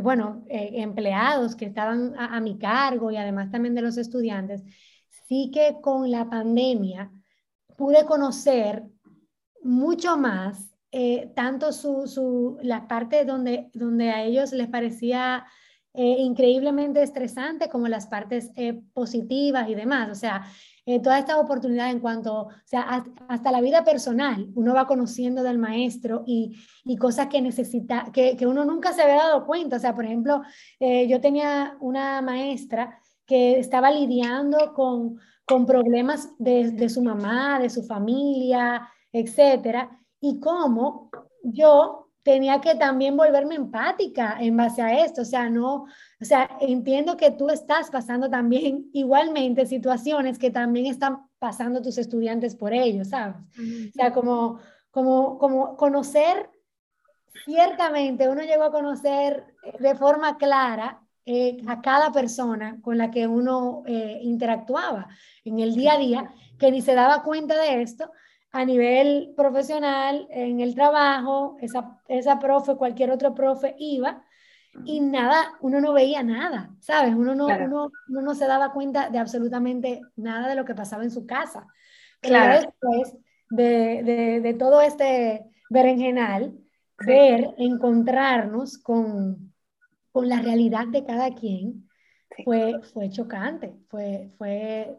bueno, 0.01 0.45
eh, 0.47 0.69
empleados 0.75 1.57
que 1.57 1.65
estaban 1.65 2.13
a, 2.17 2.39
mi 2.39 2.57
cargo 2.57 3.11
y 3.11 3.17
además 3.17 3.51
también 3.51 3.75
de 3.75 3.81
los 3.81 3.97
estudiantes, 3.97 4.63
sí 5.27 5.51
que 5.53 5.81
con 5.81 6.09
la 6.09 6.29
pandemia 6.29 7.11
pude 7.75 8.05
conocer 8.05 8.85
mucho 9.63 10.15
más, 10.15 10.73
eh, 10.93 11.29
tanto 11.35 11.73
su, 11.73 12.07
su, 12.07 12.57
la 12.61 12.88
parte 12.88 13.25
donde, 13.25 13.69
donde 13.73 14.11
a 14.11 14.23
ellos 14.23 14.53
les 14.53 14.69
parecía 14.69 15.45
increíblemente 15.93 17.03
estresante 17.03 17.67
como 17.67 17.89
las 17.89 18.07
partes 18.07 18.51
positivas 18.93 19.67
y 19.67 19.75
demás. 19.75 20.09
O 20.09 20.15
sea, 20.15 20.45
eh, 20.89 21.00
todas 21.00 21.19
estas 21.19 21.38
oportunidades 21.38 21.93
en 21.93 22.00
cuanto, 22.00 22.34
o 22.34 22.50
hasta 23.27 23.51
la 23.51 23.62
vida 23.62 23.84
personal, 23.84 24.50
uno 24.55 24.74
va 24.74 24.88
conociendo 24.88 25.43
del 25.43 25.60
maestro 25.60 26.24
y, 26.25 26.58
y 26.84 26.98
cosas 26.98 27.27
que 27.27 27.43
necesita, 27.43 28.10
que, 28.12 28.36
que, 28.36 28.48
uno 28.48 28.65
nunca 28.65 28.91
se 28.91 29.03
había 29.03 29.17
dado 29.17 29.46
cuenta. 29.46 29.75
O 29.75 29.79
sea, 29.79 29.93
por 29.93 30.05
ejemplo, 30.05 30.41
eh, 30.79 31.08
yo 31.08 31.22
tenía 31.22 31.77
una 31.79 32.24
maestra 32.24 33.00
que 33.27 33.60
estaba 33.60 33.91
lidiando 33.91 34.74
con, 34.74 35.19
con 35.46 35.67
problemas 35.67 36.29
de, 36.39 36.72
de 36.72 36.89
su 36.89 37.03
mamá, 37.03 37.60
de 37.60 37.69
su 37.69 37.84
familia, 37.84 38.89
etcétera, 39.13 39.96
y 40.19 40.39
cómo 40.39 41.12
yo 41.43 42.09
tenía 42.23 42.59
que 42.61 42.75
también 42.75 43.15
volverme 43.15 43.55
empática 43.55 44.38
en 44.39 44.57
base 44.57 44.81
a 44.81 45.03
esto, 45.03 45.21
o 45.21 45.25
sea, 45.25 45.49
no, 45.49 45.85
o 46.21 46.25
sea, 46.25 46.57
entiendo 46.59 47.17
que 47.17 47.31
tú 47.31 47.49
estás 47.49 47.89
pasando 47.89 48.29
también 48.29 48.89
igualmente 48.93 49.65
situaciones 49.65 50.38
que 50.38 50.51
también 50.51 50.85
están 50.85 51.27
pasando 51.39 51.81
tus 51.81 51.97
estudiantes 51.97 52.55
por 52.55 52.73
ellos, 52.73 53.09
¿sabes? 53.09 53.35
O 53.57 53.93
sea, 53.93 54.11
como, 54.11 54.59
como, 54.91 55.38
como 55.38 55.77
conocer, 55.77 56.49
ciertamente 57.45 58.27
uno 58.27 58.41
llegó 58.41 58.63
a 58.63 58.71
conocer 58.71 59.45
de 59.79 59.95
forma 59.95 60.38
clara 60.38 61.01
eh, 61.25 61.61
a 61.67 61.81
cada 61.81 62.11
persona 62.11 62.79
con 62.81 62.97
la 62.97 63.11
que 63.11 63.27
uno 63.27 63.83
eh, 63.85 64.19
interactuaba 64.23 65.07
en 65.45 65.59
el 65.59 65.75
día 65.75 65.93
a 65.93 65.97
día, 65.97 66.33
que 66.57 66.71
ni 66.71 66.81
se 66.81 66.95
daba 66.95 67.23
cuenta 67.23 67.55
de 67.61 67.81
esto, 67.81 68.11
a 68.51 68.65
nivel 68.65 69.34
profesional, 69.38 70.27
en 70.32 70.60
el 70.60 70.74
trabajo, 70.74 71.58
esa, 71.62 72.01
esa 72.08 72.39
profe, 72.39 72.75
cualquier 72.75 73.12
otro 73.12 73.36
profe 73.36 73.75
iba 73.77 74.24
y 74.86 75.01
nada, 75.01 75.53
uno 75.62 75.82
no 75.82 75.94
veía 75.94 76.24
nada, 76.24 76.72
¿sabes? 76.79 77.13
Uno 77.13 77.36
no, 77.36 77.48
uno, 77.48 77.91
no 78.08 78.36
se 78.36 78.48
daba 78.48 78.72
cuenta 78.72 79.10
de 79.10 79.20
absolutamente 79.20 80.01
nada 80.15 80.48
de 80.48 80.56
lo 80.56 80.65
que 80.65 80.75
pasaba 80.75 81.03
en 81.03 81.12
su 81.12 81.25
casa. 81.25 81.68
Claro. 82.22 82.62
después 82.62 83.18
de, 83.50 84.03
de, 84.03 84.41
de, 84.41 84.53
todo 84.53 84.82
este 84.82 85.46
berenjenal, 85.70 86.53
ver, 87.06 87.53
encontrarnos 87.58 88.77
con, 88.77 89.53
con 90.12 90.27
la 90.27 90.41
realidad 90.41 90.88
de 90.88 91.06
cada 91.06 91.34
quien, 91.34 91.88
fue, 92.44 92.82
fue 92.94 93.10
chocante, 93.10 93.75
fue, 93.89 94.32
fue 94.38 94.98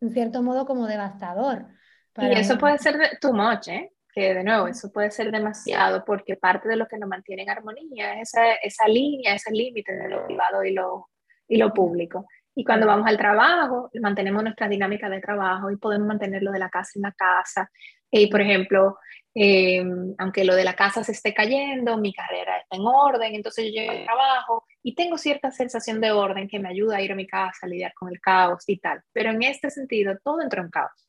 en 0.00 0.10
cierto 0.10 0.42
modo 0.42 0.66
como 0.66 0.86
devastador 0.86 1.66
y 2.16 2.32
eso 2.32 2.58
puede 2.58 2.78
ser 2.78 3.18
too 3.20 3.32
much, 3.32 3.68
¿eh? 3.68 3.90
que 4.14 4.32
de 4.32 4.44
nuevo, 4.44 4.68
eso 4.68 4.92
puede 4.92 5.10
ser 5.10 5.32
demasiado 5.32 6.04
porque 6.04 6.36
parte 6.36 6.68
de 6.68 6.76
lo 6.76 6.86
que 6.86 6.98
nos 6.98 7.08
mantiene 7.08 7.42
en 7.42 7.50
armonía 7.50 8.20
es 8.20 8.28
esa, 8.28 8.54
esa 8.62 8.86
línea, 8.86 9.34
ese 9.34 9.50
límite 9.50 9.92
de 9.92 10.08
lo 10.08 10.24
privado 10.24 10.62
y 10.62 10.72
lo, 10.72 11.08
y 11.48 11.56
lo 11.56 11.72
público. 11.74 12.26
Y 12.54 12.64
cuando 12.64 12.86
vamos 12.86 13.08
al 13.08 13.18
trabajo, 13.18 13.90
mantenemos 14.00 14.44
nuestra 14.44 14.68
dinámica 14.68 15.08
de 15.08 15.20
trabajo 15.20 15.70
y 15.70 15.76
podemos 15.76 16.06
mantenerlo 16.06 16.52
de 16.52 16.60
la 16.60 16.70
casa 16.70 16.92
en 16.94 17.02
la 17.02 17.10
casa. 17.10 17.68
Y, 18.08 18.28
por 18.28 18.40
ejemplo, 18.40 18.98
em, 19.34 20.14
aunque 20.18 20.44
lo 20.44 20.54
de 20.54 20.62
la 20.62 20.76
casa 20.76 21.02
se 21.02 21.10
esté 21.10 21.34
cayendo, 21.34 21.98
mi 21.98 22.14
carrera 22.14 22.58
está 22.58 22.76
en 22.76 22.82
orden, 22.86 23.34
entonces 23.34 23.64
yo 23.64 23.72
llego 23.72 23.90
al 23.90 24.04
trabajo 24.04 24.64
y 24.84 24.94
tengo 24.94 25.18
cierta 25.18 25.50
sensación 25.50 26.00
de 26.00 26.12
orden 26.12 26.46
que 26.46 26.60
me 26.60 26.68
ayuda 26.68 26.98
a 26.98 27.02
ir 27.02 27.10
a 27.10 27.16
mi 27.16 27.26
casa, 27.26 27.66
a 27.66 27.66
lidiar 27.66 27.92
con 27.94 28.08
el 28.10 28.20
caos 28.20 28.62
y 28.68 28.78
tal. 28.78 29.02
Pero 29.12 29.30
en 29.30 29.42
este 29.42 29.70
sentido, 29.70 30.16
todo 30.22 30.40
entró 30.40 30.62
en 30.62 30.70
caos. 30.70 31.03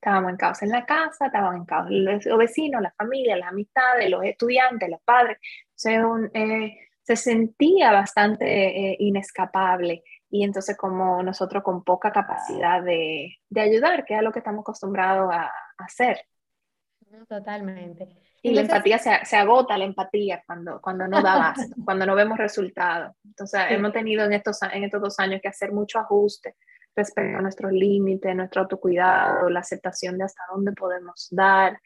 Estábamos 0.00 0.30
en 0.30 0.36
caos 0.36 0.62
en 0.62 0.70
la 0.70 0.86
casa, 0.86 1.26
estaban 1.26 1.56
en 1.56 1.64
caos 1.64 1.88
los 1.90 2.38
vecinos, 2.38 2.80
la 2.80 2.92
familia, 2.92 3.36
las 3.36 3.48
amistades, 3.48 4.08
los 4.08 4.22
estudiantes, 4.22 4.88
los 4.88 5.00
padres. 5.02 5.38
Eh, 5.84 6.78
se 7.02 7.16
sentía 7.16 7.90
bastante 7.90 8.46
eh, 8.46 8.96
inescapable 9.00 10.04
y 10.30 10.44
entonces 10.44 10.76
como 10.76 11.20
nosotros 11.24 11.64
con 11.64 11.82
poca 11.82 12.12
capacidad 12.12 12.80
de, 12.80 13.38
de 13.48 13.60
ayudar, 13.60 14.04
que 14.04 14.14
es 14.14 14.22
lo 14.22 14.30
que 14.30 14.38
estamos 14.38 14.60
acostumbrados 14.60 15.34
a, 15.34 15.50
hacer. 15.78 16.20
Totalmente. 17.28 18.08
Y 18.40 18.52
la 18.52 18.60
empatía 18.60 18.98
se, 18.98 19.24
se, 19.24 19.36
agota, 19.36 19.76
la 19.76 19.84
empatía 19.84 20.44
cuando, 20.46 20.80
cuando 20.80 21.08
no 21.08 21.20
da 21.20 21.38
más, 21.38 21.58
cuando 21.84 22.06
no 22.06 22.14
vemos 22.14 22.38
resultados. 22.38 23.16
Entonces 23.24 23.62
hemos 23.70 23.92
tenido 23.92 24.24
en 24.24 24.32
estos, 24.32 24.60
en 24.62 24.84
estos 24.84 25.00
dos 25.00 25.18
años 25.18 25.40
que 25.42 25.48
hacer 25.48 25.72
mucho 25.72 25.98
ajuste 25.98 26.54
respecto 26.98 27.38
a 27.38 27.42
nuestros 27.42 27.72
límites, 27.72 28.34
nuestro 28.34 28.62
autocuidado, 28.62 29.48
la 29.48 29.60
aceptación 29.60 30.18
de 30.18 30.24
hasta 30.24 30.42
dónde 30.52 30.72
podemos 30.72 31.28
dar. 31.30 31.80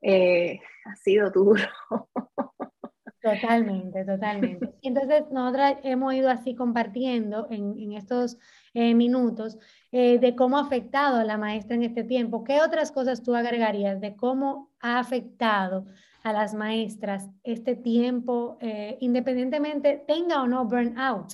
Eh, 0.00 0.60
ha 0.84 0.96
sido 0.96 1.30
duro. 1.30 1.62
Totalmente, 3.20 4.04
totalmente. 4.04 4.72
Entonces, 4.82 5.24
nosotros 5.32 5.78
hemos 5.82 6.14
ido 6.14 6.30
así 6.30 6.54
compartiendo 6.54 7.48
en, 7.50 7.76
en 7.76 7.94
estos 7.94 8.38
eh, 8.72 8.94
minutos 8.94 9.58
eh, 9.90 10.20
de 10.20 10.36
cómo 10.36 10.58
ha 10.58 10.60
afectado 10.60 11.16
a 11.16 11.24
la 11.24 11.36
maestra 11.36 11.74
en 11.74 11.82
este 11.82 12.04
tiempo. 12.04 12.44
¿Qué 12.44 12.60
otras 12.60 12.92
cosas 12.92 13.24
tú 13.24 13.34
agregarías 13.34 14.00
de 14.00 14.14
cómo 14.14 14.70
ha 14.78 15.00
afectado 15.00 15.86
a 16.22 16.32
las 16.32 16.54
maestras 16.54 17.28
este 17.42 17.74
tiempo, 17.74 18.58
independientemente 19.00 20.04
tenga 20.06 20.42
o 20.42 20.46
no 20.46 20.64
burnout? 20.64 21.32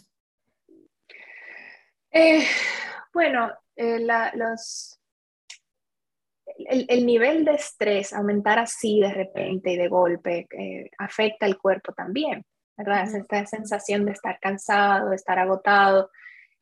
Bueno, 3.13 3.53
eh, 3.77 4.01
los, 4.35 5.01
el, 6.57 7.07
nivel 7.07 7.45
de 7.45 7.55
estrés, 7.55 8.13
aumentar 8.13 8.59
así 8.59 9.01
de 9.01 9.13
repente 9.13 9.73
y 9.73 9.77
de 9.77 9.89
golpe, 9.89 10.47
eh, 10.51 10.91
afecta 10.99 11.47
el 11.47 11.59
cuerpo 11.59 11.93
también, 11.93 12.45
¿verdad? 12.77 13.05
Esta 13.15 13.47
sensación 13.47 14.05
de 14.07 14.13
estar 14.13 14.39
cansado, 14.41 15.11
de 15.11 15.17
estar 15.17 15.39
agotado, 15.39 16.11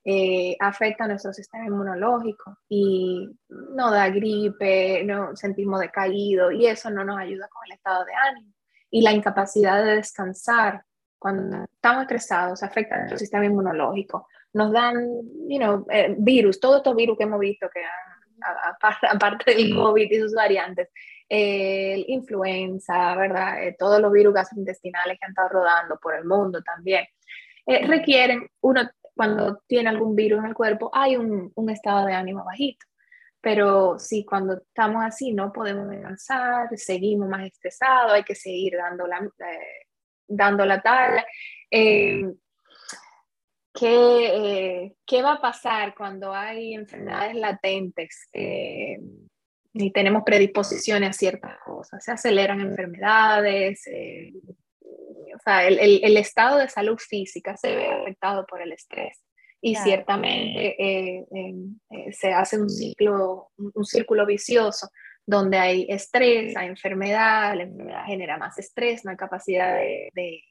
eh, 0.05 0.57
afecta 0.59 1.05
a 1.05 1.09
nuestro 1.09 1.33
sistema 1.33 1.67
inmunológico 1.67 2.57
y 2.69 3.29
no 3.49 3.91
da 3.91 4.09
gripe, 4.09 5.05
no 5.05 5.37
sentimos 5.37 5.81
decaído 5.81 6.51
y 6.51 6.67
eso 6.67 6.91
no 6.91 7.05
nos 7.05 7.19
ayuda 7.19 7.49
con 7.49 7.63
el 7.67 7.73
estado 7.73 8.05
de 8.05 8.15
ánimo. 8.15 8.55
Y 8.91 9.03
la 9.03 9.13
incapacidad 9.13 9.85
de 9.85 9.97
descansar 9.97 10.85
cuando 11.19 11.65
estamos 11.65 12.03
estresados 12.03 12.63
afecta 12.63 12.95
a 12.95 12.99
nuestro 12.99 13.19
sistema 13.19 13.45
inmunológico 13.45 14.27
nos 14.53 14.73
dan, 14.73 14.97
you 15.49 15.59
know, 15.59 15.87
eh, 15.91 16.15
virus, 16.19 16.61
todos 16.61 16.79
estos 16.79 16.97
virus 16.97 17.17
que 17.17 17.25
hemos 17.25 17.41
visto 17.41 17.69
que 17.73 17.81
aparte 19.11 19.55
del 19.55 19.75
COVID 19.75 20.11
y 20.11 20.21
sus 20.21 20.35
variantes, 20.35 20.89
eh, 21.29 22.05
influenza, 22.09 23.15
¿verdad? 23.15 23.63
Eh, 23.63 23.77
todos 23.79 24.01
los 24.01 24.13
virus 24.13 24.35
gastrointestinales 24.35 25.19
que 25.19 25.27
han 25.27 25.33
estado 25.33 25.49
rodando 25.51 25.99
por 26.01 26.15
el 26.15 26.25
mundo 26.25 26.63
también, 26.63 27.05
eh, 27.67 27.87
requieren, 27.87 28.49
uno 28.63 28.83
cuando 29.15 29.63
tiene 29.67 29.91
algún 29.91 30.17
virus 30.17 30.41
en 30.41 30.47
el 30.47 30.55
cuerpo, 30.55 30.91
hay 30.93 31.17
un, 31.17 31.53
un 31.55 31.71
estado 31.71 32.07
de 32.07 32.15
ánimo 32.15 32.45
bajito. 32.45 32.87
Pero 33.41 33.99
si 33.99 34.25
cuando 34.25 34.59
estamos 34.59 35.03
así 35.05 35.33
no 35.33 35.53
podemos 35.53 35.89
descansar, 35.89 36.69
seguimos 36.77 37.29
más 37.29 37.47
estresados, 37.47 38.13
hay 38.13 38.23
que 38.23 38.35
seguir 38.35 38.75
dando 38.77 39.07
la, 39.07 39.19
eh, 39.19 39.87
dando 40.27 40.67
la 40.67 40.81
tabla. 40.83 41.25
Eh, 41.71 42.23
¿qué, 43.73 44.93
¿qué, 45.07 45.23
va 45.23 45.35
a 45.35 45.41
pasar 45.41 45.95
cuando 45.95 46.33
hay 46.33 46.75
enfermedades 46.75 47.37
latentes 47.37 48.29
y 48.33 49.93
tenemos 49.93 50.23
predisposiciones 50.25 51.11
a 51.11 51.13
ciertas 51.13 51.59
cosas? 51.65 52.05
Se 52.05 52.13
aceleran 52.13 52.61
enfermedades, 52.61 53.85
o 53.87 55.39
sea, 55.45 55.67
el, 55.67 55.79
el, 55.79 56.01
el, 56.03 56.17
estado 56.17 56.59
de 56.59 56.69
salud 56.69 56.99
física 56.99 57.57
se 57.57 57.75
ve 57.75 57.87
afectado 57.87 58.47
por 58.47 58.61
el 58.61 58.73
estrés. 58.73 59.23
Y 59.63 59.77
ciertamente 59.77 60.75
eh, 60.83 61.27
eh, 61.35 62.13
se 62.13 62.33
hace 62.33 62.59
un 62.59 62.71
ciclo, 62.71 63.51
un, 63.59 63.85
círculo 63.85 64.25
vicioso 64.25 64.89
donde 65.27 65.59
hay 65.59 65.87
estrés, 65.91 66.57
hay 66.57 66.69
enfermedad, 66.69 67.55
la 67.55 67.65
enfermedad 67.65 68.05
genera 68.07 68.39
más 68.39 68.59
estrés, 68.59 69.05
no 69.05 69.11
hay 69.11 69.19
capacidad 69.19 69.77
de, 69.77 70.09
de, 70.15 70.43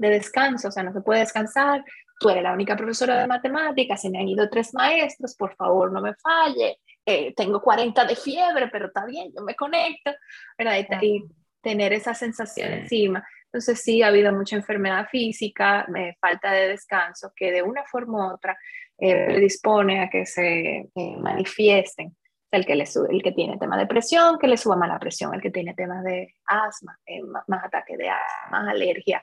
de 0.00 0.08
descanso, 0.08 0.68
o 0.68 0.70
sea, 0.72 0.82
no 0.82 0.92
se 0.92 1.00
puede 1.00 1.20
descansar. 1.20 1.84
Tú 2.18 2.30
eres 2.30 2.42
la 2.42 2.52
única 2.52 2.76
profesora 2.76 3.20
de 3.20 3.26
matemáticas, 3.26 4.00
se 4.00 4.10
me 4.10 4.18
han 4.18 4.28
ido 4.28 4.48
tres 4.48 4.74
maestros, 4.74 5.36
por 5.36 5.54
favor 5.54 5.92
no 5.92 6.00
me 6.00 6.14
falle. 6.14 6.78
Eh, 7.06 7.32
tengo 7.34 7.62
40 7.62 8.04
de 8.04 8.16
fiebre, 8.16 8.68
pero 8.68 8.86
está 8.88 9.06
bien, 9.06 9.32
yo 9.34 9.42
me 9.42 9.54
conecto, 9.54 10.12
¿verdad? 10.58 11.00
Y, 11.00 11.24
tener 11.60 11.92
esa 11.92 12.14
sensación 12.14 12.72
encima. 12.72 13.26
Entonces 13.46 13.82
sí, 13.82 14.02
ha 14.02 14.08
habido 14.08 14.32
mucha 14.32 14.56
enfermedad 14.56 15.06
física, 15.10 15.86
eh, 15.96 16.14
falta 16.20 16.52
de 16.52 16.68
descanso, 16.68 17.32
que 17.34 17.50
de 17.50 17.62
una 17.62 17.84
forma 17.84 18.28
u 18.28 18.34
otra 18.34 18.56
eh, 18.98 19.26
predispone 19.26 20.02
a 20.02 20.10
que 20.10 20.26
se 20.26 20.88
eh, 20.94 21.16
manifiesten. 21.18 22.16
El 22.50 22.64
que, 22.64 22.76
le 22.76 22.86
sube, 22.86 23.08
el 23.10 23.22
que 23.22 23.32
tiene 23.32 23.58
temas 23.58 23.78
de 23.78 23.86
presión, 23.86 24.38
que 24.38 24.48
le 24.48 24.56
suba 24.56 24.74
más 24.74 24.88
la 24.88 24.98
presión, 24.98 25.34
el 25.34 25.42
que 25.42 25.50
tiene 25.50 25.74
temas 25.74 26.02
de 26.02 26.34
asma, 26.46 26.98
más, 27.26 27.44
más, 27.46 27.62
ataque 27.62 27.98
de 27.98 28.08
asma, 28.08 28.62
más 28.62 28.68
alergia, 28.70 29.22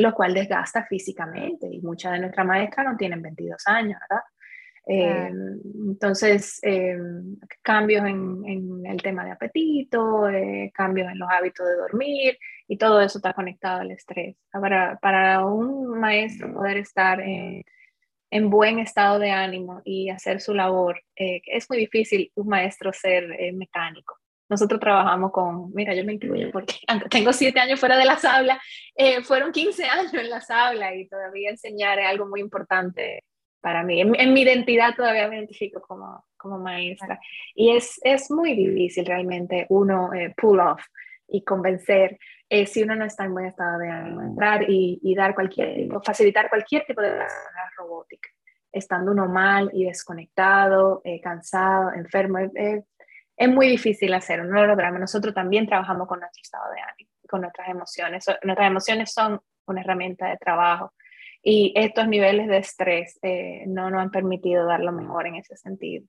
lo 0.00 0.14
cual 0.14 0.34
desgasta 0.34 0.84
físicamente. 0.86 1.68
Y 1.70 1.80
muchas 1.80 2.12
de 2.12 2.20
nuestras 2.20 2.46
maestras 2.46 2.86
no 2.86 2.96
tienen 2.96 3.22
22 3.22 3.66
años, 3.66 3.98
¿verdad? 4.08 4.22
Eh, 4.90 5.30
entonces, 5.86 6.60
eh, 6.62 6.96
cambios 7.60 8.06
en, 8.06 8.42
en, 8.46 8.86
el 8.86 9.02
tema 9.02 9.22
de 9.22 9.32
apetito, 9.32 10.30
eh, 10.30 10.72
cambios 10.74 11.12
en 11.12 11.18
los 11.18 11.28
hábitos 11.30 11.66
de 11.66 11.74
dormir 11.74 12.38
y 12.66 12.78
todo 12.78 13.02
eso 13.02 13.18
está 13.18 13.34
conectado 13.34 13.82
al 13.82 13.90
estrés. 13.90 14.36
Para, 14.50 14.96
para 14.96 15.44
un 15.44 16.00
maestro 16.00 16.54
poder 16.54 16.78
estar 16.78 17.20
en, 17.20 17.62
en, 18.30 18.48
buen 18.48 18.78
estado 18.78 19.18
de 19.18 19.30
ánimo 19.30 19.82
y 19.84 20.08
hacer 20.08 20.40
su 20.40 20.54
labor, 20.54 21.02
es 21.14 21.68
muy 21.68 21.78
difícil 21.78 22.32
un 22.34 22.48
maestro 22.48 22.90
ser 22.90 23.28
mecánico. 23.52 24.17
Nosotros 24.48 24.80
trabajamos 24.80 25.32
con, 25.32 25.72
mira, 25.74 25.94
yo 25.94 26.04
me 26.04 26.14
incluyo 26.14 26.50
porque 26.50 26.74
tengo 27.10 27.32
siete 27.32 27.60
años 27.60 27.80
fuera 27.80 27.96
de 27.96 28.04
las 28.04 28.24
aulas, 28.24 28.58
fueron 29.24 29.52
15 29.52 29.84
años 29.84 30.14
en 30.14 30.30
las 30.30 30.50
aulas 30.50 30.94
y 30.96 31.06
todavía 31.08 31.50
enseñar 31.50 31.98
es 31.98 32.06
algo 32.06 32.26
muy 32.26 32.40
importante 32.40 33.24
para 33.60 33.82
mí. 33.82 34.00
En, 34.00 34.32
mi 34.32 34.42
identidad 34.42 34.94
todavía 34.96 35.28
me 35.28 35.36
identifico 35.36 35.80
como, 35.80 36.24
como 36.36 36.58
maestra. 36.58 37.20
Y 37.54 37.76
es, 37.76 38.00
es 38.02 38.30
muy 38.30 38.54
difícil 38.54 39.06
realmente 39.06 39.66
uno 39.68 40.12
eh, 40.14 40.34
pull 40.36 40.60
off 40.60 40.82
y 41.26 41.44
convencer 41.44 42.18
eh, 42.48 42.66
si 42.66 42.82
uno 42.82 42.96
no 42.96 43.04
está 43.04 43.24
en 43.24 43.34
buen 43.34 43.46
estado 43.46 43.78
de 43.78 43.90
ánimo, 43.90 44.22
entrar 44.22 44.68
y, 44.68 44.98
y 45.02 45.14
dar 45.14 45.34
cualquier 45.34 45.74
tipo, 45.74 46.00
facilitar 46.00 46.48
cualquier 46.48 46.84
tipo 46.86 47.02
de 47.02 47.18
robótica, 47.76 48.30
estando 48.72 49.12
uno 49.12 49.28
mal 49.28 49.70
y 49.74 49.84
desconectado, 49.84 51.02
eh, 51.04 51.20
cansado, 51.20 51.92
enfermo. 51.92 52.38
es 52.38 52.84
muy 53.46 53.68
difícil 53.68 54.12
hacerlo, 54.14 54.44
no 54.44 54.60
lo 54.60 54.66
logramos. 54.66 55.00
Nosotros 55.00 55.34
también 55.34 55.66
trabajamos 55.66 56.08
con 56.08 56.18
nuestro 56.18 56.40
estado 56.42 56.72
de 56.72 56.80
ánimo, 56.80 57.10
con 57.28 57.42
nuestras 57.42 57.68
emociones. 57.68 58.26
Nuestras 58.42 58.66
emociones 58.66 59.12
son 59.12 59.40
una 59.66 59.82
herramienta 59.82 60.28
de 60.28 60.36
trabajo 60.38 60.92
y 61.42 61.72
estos 61.76 62.08
niveles 62.08 62.48
de 62.48 62.58
estrés 62.58 63.18
eh, 63.22 63.64
no 63.66 63.90
nos 63.90 64.02
han 64.02 64.10
permitido 64.10 64.66
dar 64.66 64.80
lo 64.80 64.92
mejor 64.92 65.26
en 65.26 65.36
ese 65.36 65.56
sentido. 65.56 66.06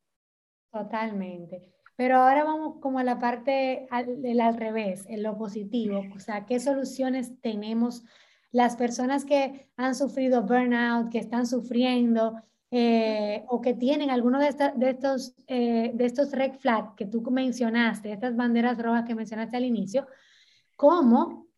Totalmente. 0.72 1.74
Pero 1.96 2.18
ahora 2.18 2.44
vamos 2.46 2.78
como 2.82 3.00
a 3.00 3.04
la 3.04 3.20
parte 3.20 3.88
del 4.08 4.40
al 4.40 4.56
revés, 4.56 5.06
en 5.08 5.22
lo 5.22 5.38
positivo. 5.38 6.04
O 6.16 6.20
sea, 6.20 6.46
¿qué 6.46 6.60
soluciones 6.60 7.40
tenemos 7.42 8.06
las 8.52 8.76
personas 8.76 9.26
que 9.26 9.70
han 9.76 9.96
sufrido 9.96 10.44
burnout, 10.44 11.12
que 11.12 11.20
están 11.20 11.46
sufriendo 11.46 12.42
eh, 12.72 13.44
o 13.48 13.62
que 13.62 13.74
tienen 13.74 14.10
alguno 14.10 14.40
de, 14.40 14.54
de 14.76 14.90
estos, 14.90 15.36
eh, 15.48 15.92
de 15.94 16.06
estos 16.06 16.32
red 16.32 16.54
flags 16.54 16.94
que 16.96 17.06
tú 17.06 17.22
mencionaste, 17.32 18.12
estas 18.12 18.36
banderas 18.36 18.78
rojas 18.78 19.06
que 19.06 19.16
mencionaste 19.16 19.58
al 19.58 19.66
inicio? 19.66 20.08
¿Cómo 20.76 21.50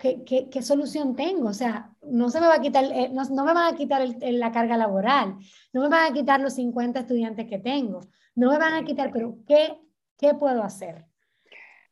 ¿Qué, 0.00 0.24
qué, 0.24 0.48
qué, 0.50 0.62
solución 0.62 1.14
tengo? 1.14 1.48
O 1.48 1.52
sea, 1.52 1.90
no 2.02 2.30
se 2.30 2.40
me 2.40 2.48
va 2.48 2.56
a 2.56 2.60
quitar, 2.60 2.84
eh, 2.84 3.10
no, 3.12 3.22
no, 3.30 3.44
me 3.44 3.54
van 3.54 3.74
a 3.74 3.76
quitar 3.76 4.02
el, 4.02 4.40
la 4.40 4.50
carga 4.50 4.76
laboral, 4.76 5.36
no 5.72 5.82
me 5.82 5.88
van 5.88 6.10
a 6.10 6.14
quitar 6.14 6.40
los 6.40 6.54
50 6.54 7.00
estudiantes 7.00 7.46
que 7.46 7.58
tengo, 7.58 8.00
no 8.34 8.50
me 8.50 8.58
van 8.58 8.74
a 8.74 8.84
quitar, 8.84 9.10
pero 9.12 9.36
¿qué, 9.46 9.78
qué 10.18 10.34
puedo 10.34 10.62
hacer? 10.62 11.04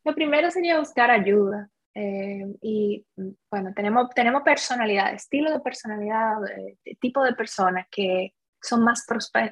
Lo 0.03 0.13
primero 0.13 0.51
sería 0.51 0.79
buscar 0.79 1.11
ayuda. 1.11 1.69
Eh, 1.93 2.45
y 2.61 3.05
bueno, 3.49 3.73
tenemos, 3.75 4.09
tenemos 4.11 4.43
personalidad, 4.43 5.13
estilo 5.13 5.51
de 5.51 5.59
personalidad, 5.61 6.45
eh, 6.45 6.77
tipo 7.01 7.23
de 7.23 7.33
personas 7.33 7.87
que 7.89 8.35
son 8.61 8.83
más 8.83 9.05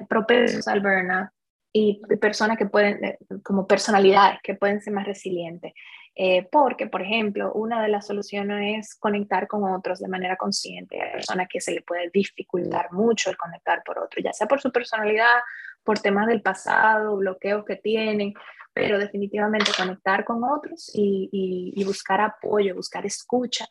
propensos 0.08 0.68
al 0.68 0.80
burnout 0.80 1.30
y 1.72 2.00
personas 2.20 2.56
que 2.56 2.66
pueden, 2.66 3.16
como 3.42 3.66
personalidades, 3.66 4.38
que 4.42 4.54
pueden 4.54 4.80
ser 4.80 4.94
más 4.94 5.06
resilientes. 5.06 5.72
Eh, 6.18 6.48
porque, 6.50 6.86
por 6.86 7.02
ejemplo, 7.02 7.52
una 7.52 7.82
de 7.82 7.88
las 7.88 8.06
soluciones 8.06 8.86
es 8.86 8.94
conectar 8.94 9.46
con 9.46 9.70
otros 9.70 9.98
de 9.98 10.08
manera 10.08 10.36
consciente. 10.36 11.02
Hay 11.02 11.12
personas 11.12 11.46
que 11.50 11.60
se 11.60 11.72
le 11.72 11.82
puede 11.82 12.08
dificultar 12.10 12.90
mucho 12.92 13.28
el 13.28 13.36
conectar 13.36 13.82
por 13.84 13.98
otro, 13.98 14.22
ya 14.22 14.32
sea 14.32 14.46
por 14.46 14.58
su 14.58 14.72
personalidad, 14.72 15.40
por 15.84 15.98
temas 15.98 16.26
del 16.26 16.40
pasado, 16.40 17.16
bloqueos 17.16 17.66
que 17.66 17.76
tienen, 17.76 18.32
pero 18.72 18.98
definitivamente 18.98 19.70
conectar 19.76 20.24
con 20.24 20.42
otros 20.44 20.90
y, 20.94 21.28
y, 21.74 21.84
buscar 21.84 22.22
apoyo, 22.22 22.74
buscar 22.74 23.04
escucha, 23.04 23.66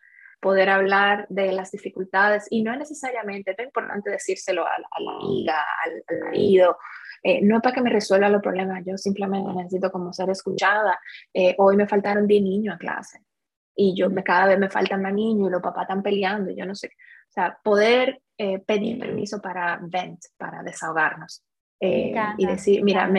poder 0.45 0.69
hablar 0.69 1.25
de 1.27 1.51
las 1.53 1.71
dificultades 1.71 2.45
y 2.51 2.61
no 2.61 2.75
necesariamente, 2.75 3.55
es 3.57 3.65
importante 3.65 4.11
decírselo 4.11 4.63
a, 4.63 4.75
a 4.75 5.01
la 5.01 5.11
amiga, 5.15 5.65
al, 5.83 6.03
al 6.07 6.25
marido, 6.25 6.77
eh, 7.23 7.41
no 7.41 7.55
es 7.55 7.63
para 7.63 7.73
que 7.73 7.81
me 7.81 7.89
resuelva 7.89 8.29
los 8.29 8.43
problemas, 8.43 8.83
yo 8.85 8.95
simplemente 8.95 9.51
necesito 9.55 9.91
como 9.91 10.13
ser 10.13 10.29
escuchada. 10.29 10.99
Eh, 11.33 11.55
hoy 11.57 11.77
me 11.77 11.87
faltaron 11.87 12.27
10 12.27 12.43
niños 12.43 12.75
a 12.75 12.77
clase 12.77 13.21
y 13.75 13.95
yo 13.97 14.11
me, 14.11 14.23
cada 14.23 14.45
vez 14.45 14.59
me 14.59 14.69
faltan 14.69 15.01
más 15.01 15.15
niños 15.15 15.47
y 15.47 15.51
los 15.51 15.63
papás 15.63 15.85
están 15.85 16.03
peleando 16.03 16.51
y 16.51 16.55
yo 16.55 16.67
no 16.67 16.75
sé. 16.75 16.89
O 17.29 17.31
sea, 17.31 17.57
poder 17.63 18.21
eh, 18.37 18.59
pedir 18.59 18.99
permiso 18.99 19.41
para 19.41 19.79
vent, 19.81 20.19
para 20.37 20.61
desahogarnos. 20.61 21.43
y 21.79 22.45
decir, 22.45 22.83
mira, 22.83 23.09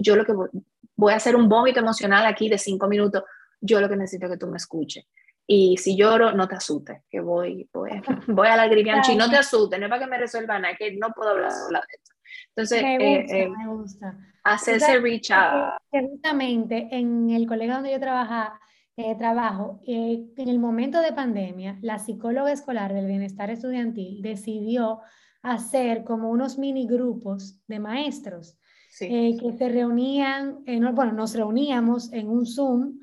yo 0.00 0.16
lo 0.16 0.24
que 0.24 0.32
voy, 0.32 0.48
voy 0.96 1.12
a 1.12 1.16
hacer 1.16 1.36
un 1.36 1.46
vómito 1.46 1.80
emocional 1.80 2.24
aquí 2.24 2.48
de 2.48 2.56
cinco 2.56 2.88
minutos, 2.88 3.22
yo 3.60 3.82
lo 3.82 3.88
que 3.90 3.96
necesito 3.96 4.24
es 4.24 4.32
que 4.32 4.38
tú 4.38 4.46
me 4.46 4.56
escuches. 4.56 5.04
Y 5.46 5.76
si 5.76 5.96
lloro, 5.96 6.32
no 6.32 6.48
te 6.48 6.54
asustes, 6.54 7.02
que 7.10 7.20
voy, 7.20 7.68
voy, 7.72 7.90
voy 8.28 8.48
a 8.48 8.56
la 8.56 8.66
y 8.66 9.16
no 9.16 9.28
te 9.28 9.36
asustes, 9.36 9.78
no 9.78 9.86
es 9.86 9.90
para 9.90 10.02
que 10.02 10.10
me 10.10 10.18
resuelva 10.18 10.58
nada, 10.58 10.74
que 10.76 10.96
no 10.96 11.10
puedo 11.10 11.30
hablar 11.30 11.52
sola 11.52 11.80
de 11.80 11.96
esto. 11.96 12.14
Entonces, 12.48 12.82
me 12.82 12.94
eh, 12.94 13.20
gusta, 13.20 13.36
eh, 13.36 13.48
me 13.48 13.68
gusta. 13.68 14.18
hacerse 14.44 14.98
reach 15.00 15.30
out. 15.30 15.74
Justamente 15.90 16.88
en 16.92 17.30
el 17.30 17.46
colegio 17.46 17.74
donde 17.74 17.92
yo 17.92 18.00
trabaja, 18.00 18.58
eh, 18.96 19.16
trabajo, 19.18 19.80
en 19.86 20.48
el 20.48 20.58
momento 20.58 21.00
de 21.00 21.12
pandemia, 21.12 21.78
la 21.82 21.98
psicóloga 21.98 22.52
escolar 22.52 22.94
del 22.94 23.06
bienestar 23.06 23.50
estudiantil 23.50 24.22
decidió 24.22 25.00
hacer 25.42 26.04
como 26.04 26.30
unos 26.30 26.58
mini 26.58 26.86
grupos 26.86 27.60
de 27.66 27.80
maestros 27.80 28.56
que 28.96 29.54
se 29.58 29.68
reunían, 29.68 30.64
bueno, 30.94 31.12
nos 31.12 31.34
reuníamos 31.34 32.12
en 32.12 32.28
un 32.28 32.46
Zoom, 32.46 33.00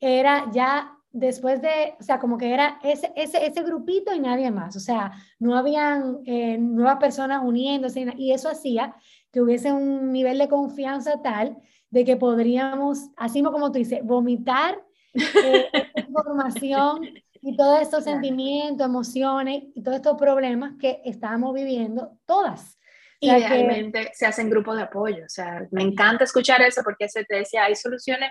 era 0.00 0.50
ya 0.52 0.93
después 1.14 1.62
de, 1.62 1.94
o 1.98 2.02
sea, 2.02 2.18
como 2.18 2.36
que 2.36 2.52
era 2.52 2.78
ese, 2.82 3.12
ese, 3.14 3.46
ese 3.46 3.62
grupito 3.62 4.12
y 4.12 4.18
nadie 4.18 4.50
más, 4.50 4.74
o 4.76 4.80
sea, 4.80 5.12
no 5.38 5.56
habían 5.56 6.18
eh, 6.26 6.58
nuevas 6.58 6.96
personas 6.96 7.40
uniéndose 7.42 8.04
y 8.18 8.32
eso 8.32 8.50
hacía 8.50 8.96
que 9.30 9.40
hubiese 9.40 9.72
un 9.72 10.12
nivel 10.12 10.38
de 10.38 10.48
confianza 10.48 11.22
tal 11.22 11.56
de 11.88 12.04
que 12.04 12.16
podríamos, 12.16 13.10
así 13.16 13.42
como 13.44 13.70
tú 13.70 13.78
dices, 13.78 14.00
vomitar 14.02 14.82
eh, 15.14 15.68
información 16.08 17.02
y 17.40 17.56
todos 17.56 17.80
estos 17.80 18.02
sentimientos, 18.02 18.84
emociones 18.84 19.62
y 19.72 19.82
todos 19.82 19.98
estos 19.98 20.18
problemas 20.18 20.72
que 20.80 21.00
estábamos 21.04 21.54
viviendo 21.54 22.18
todas. 22.26 22.76
Y 23.20 23.30
realmente 23.30 24.10
se 24.14 24.26
hacen 24.26 24.50
grupos 24.50 24.76
de 24.76 24.82
apoyo, 24.82 25.24
o 25.24 25.28
sea, 25.28 25.66
me 25.70 25.82
encanta 25.82 26.24
escuchar 26.24 26.60
eso 26.62 26.82
porque 26.82 27.08
se 27.08 27.24
te 27.24 27.36
decía, 27.36 27.64
hay 27.64 27.76
soluciones 27.76 28.30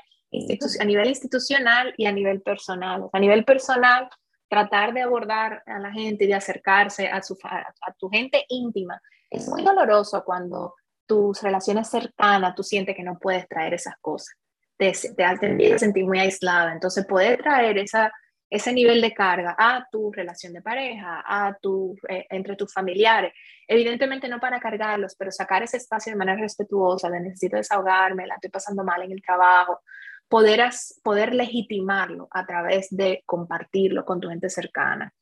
a 0.80 0.86
nivel 0.86 1.08
institucional 1.08 1.94
y 1.98 2.06
a 2.06 2.12
nivel 2.12 2.42
personal. 2.42 3.10
A 3.12 3.20
nivel 3.20 3.46
personal, 3.46 4.10
tratar 4.50 4.94
de 4.94 5.02
abordar 5.02 5.64
a 5.66 5.80
la 5.80 5.92
gente 5.92 6.28
de 6.28 6.34
acercarse 6.34 7.08
a, 7.08 7.22
su, 7.22 7.38
a, 7.44 7.94
tu 7.98 8.10
gente 8.10 8.46
íntima 8.50 9.02
es 9.30 9.48
muy 9.48 9.64
doloroso 9.64 10.24
cuando 10.24 10.76
tus 11.08 11.42
relaciones 11.42 11.90
cercanas, 11.90 12.56
tú 12.56 12.64
sientes 12.64 12.96
que 12.96 13.04
no 13.04 13.18
puedes 13.18 13.48
traer 13.48 13.74
esas 13.74 13.96
cosas. 14.00 14.36
Te, 14.78 14.92
te, 14.92 15.38
te 15.38 15.80
sentir 15.80 16.06
muy 16.06 16.20
aislada. 16.20 16.72
Entonces, 16.72 17.06
poder 17.06 17.42
traer 17.42 17.78
esa, 17.80 18.12
ese 18.54 18.72
nivel 18.72 19.02
de 19.02 19.12
carga 19.12 19.56
a 19.58 19.88
tu 19.92 20.12
relación 20.12 20.54
de 20.54 20.62
pareja, 20.62 21.24
a 21.26 21.58
tu, 21.60 21.96
eh, 22.08 22.28
entre 22.30 22.56
tus 22.56 22.72
familiares. 22.72 23.34
Evidentemente 23.68 24.28
no 24.28 24.40
para 24.40 24.60
cargarlos, 24.60 25.16
pero 25.18 25.32
sacar 25.32 25.64
ese 25.64 25.78
espacio 25.78 26.12
de 26.12 26.18
manera 26.18 26.40
respetuosa, 26.40 27.10
de 27.10 27.20
necesito 27.20 27.58
desahogarme, 27.58 28.28
la 28.28 28.36
estoy 28.36 28.52
pasando 28.52 28.84
mal 28.84 29.02
en 29.02 29.12
el 29.12 29.22
trabajo, 29.24 29.82
poder, 30.28 30.70
poder 31.04 31.34
legitimarlo 31.34 32.28
a 32.32 32.46
través 32.46 32.88
de 32.90 33.24
compartirlo 33.26 34.06
con 34.06 34.20
tu 34.20 34.30
gente 34.30 34.50
cercana. 34.50 35.14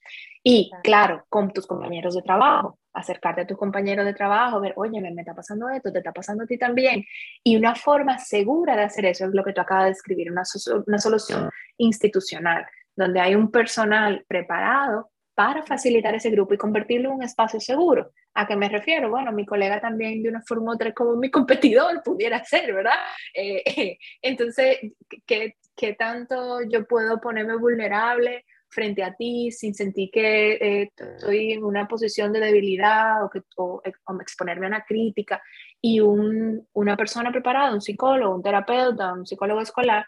Y 0.43 0.71
claro, 0.83 1.25
con 1.29 1.51
tus 1.51 1.67
compañeros 1.67 2.15
de 2.15 2.21
trabajo, 2.21 2.79
acercarte 2.93 3.41
a 3.41 3.47
tus 3.47 3.57
compañeros 3.57 4.05
de 4.05 4.13
trabajo, 4.13 4.59
ver, 4.59 4.73
oye, 4.75 4.99
me, 4.99 5.11
me 5.11 5.21
está 5.21 5.35
pasando 5.35 5.69
esto, 5.69 5.91
te 5.91 5.99
está 5.99 6.11
pasando 6.11 6.43
a 6.43 6.47
ti 6.47 6.57
también. 6.57 7.05
Y 7.43 7.55
una 7.55 7.75
forma 7.75 8.17
segura 8.17 8.75
de 8.75 8.83
hacer 8.83 9.05
eso 9.05 9.25
es 9.25 9.33
lo 9.33 9.43
que 9.43 9.53
tú 9.53 9.61
acabas 9.61 9.85
de 9.85 9.91
escribir, 9.91 10.31
una, 10.31 10.43
una 10.87 10.97
solución 10.97 11.49
institucional 11.77 12.65
donde 12.95 13.19
hay 13.19 13.35
un 13.35 13.51
personal 13.51 14.25
preparado 14.27 15.10
para 15.41 15.63
facilitar 15.63 16.13
ese 16.13 16.29
grupo 16.29 16.53
y 16.53 16.57
convertirlo 16.57 17.09
en 17.09 17.15
un 17.15 17.23
espacio 17.23 17.59
seguro. 17.59 18.11
¿A 18.35 18.45
qué 18.45 18.55
me 18.55 18.69
refiero? 18.69 19.09
Bueno, 19.09 19.31
mi 19.31 19.43
colega 19.43 19.81
también 19.81 20.21
de 20.21 20.29
una 20.29 20.43
forma 20.43 20.69
u 20.71 20.75
otra 20.75 20.93
como 20.93 21.15
mi 21.15 21.31
competidor 21.31 22.03
pudiera 22.05 22.43
ser, 22.43 22.71
¿verdad? 22.71 22.93
Eh, 23.33 23.97
entonces, 24.21 24.77
¿qué, 25.25 25.55
¿qué, 25.75 25.93
tanto 25.93 26.59
yo 26.69 26.85
puedo 26.85 27.19
ponerme 27.19 27.57
vulnerable 27.57 28.45
frente 28.69 29.01
a 29.03 29.15
ti 29.15 29.51
sin 29.51 29.73
sentir 29.73 30.11
que 30.13 30.51
eh, 30.53 30.91
estoy 30.95 31.53
en 31.53 31.63
una 31.63 31.87
posición 31.87 32.31
de 32.31 32.39
debilidad 32.39 33.25
o, 33.25 33.29
que, 33.31 33.41
o, 33.57 33.81
exponerme 34.21 34.67
a 34.67 34.69
una 34.69 34.85
crítica? 34.85 35.41
Y 35.81 36.01
un, 36.01 36.67
una 36.73 36.95
persona 36.95 37.31
preparada, 37.31 37.73
un 37.73 37.81
psicólogo, 37.81 38.35
un 38.35 38.43
terapeuta, 38.43 39.13
un 39.13 39.25
psicólogo 39.25 39.61
escolar, 39.61 40.05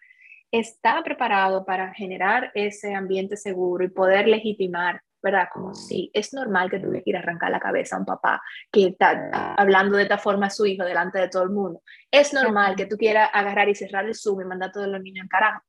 está 0.51 1.01
preparado 1.03 1.65
para 1.65 1.91
generar 1.95 2.51
ese 2.53 2.93
ambiente 2.93 3.35
seguro 3.35 3.83
y 3.83 3.89
poder 3.89 4.27
legitimar, 4.27 5.01
¿verdad? 5.23 5.47
Como 5.51 5.73
si 5.73 6.11
es 6.13 6.33
normal 6.33 6.69
que 6.69 6.79
tú 6.79 6.91
le 6.91 7.01
quieras 7.01 7.23
arrancar 7.23 7.49
la 7.49 7.59
cabeza 7.59 7.95
a 7.95 7.99
un 7.99 8.05
papá 8.05 8.41
que 8.69 8.87
está 8.87 9.55
hablando 9.55 9.95
de 9.95 10.03
esta 10.03 10.17
forma 10.17 10.47
a 10.47 10.49
su 10.49 10.65
hijo 10.65 10.83
delante 10.83 11.17
de 11.17 11.29
todo 11.29 11.43
el 11.43 11.49
mundo. 11.49 11.81
Es 12.11 12.33
normal 12.33 12.75
que 12.75 12.85
tú 12.85 12.97
quieras 12.97 13.29
agarrar 13.33 13.69
y 13.69 13.75
cerrar 13.75 14.05
el 14.05 14.15
Zoom 14.15 14.41
y 14.41 14.45
mandar 14.45 14.69
a 14.69 14.71
todos 14.73 14.87
los 14.87 15.01
niños 15.01 15.23
en 15.23 15.29
carajo. 15.29 15.63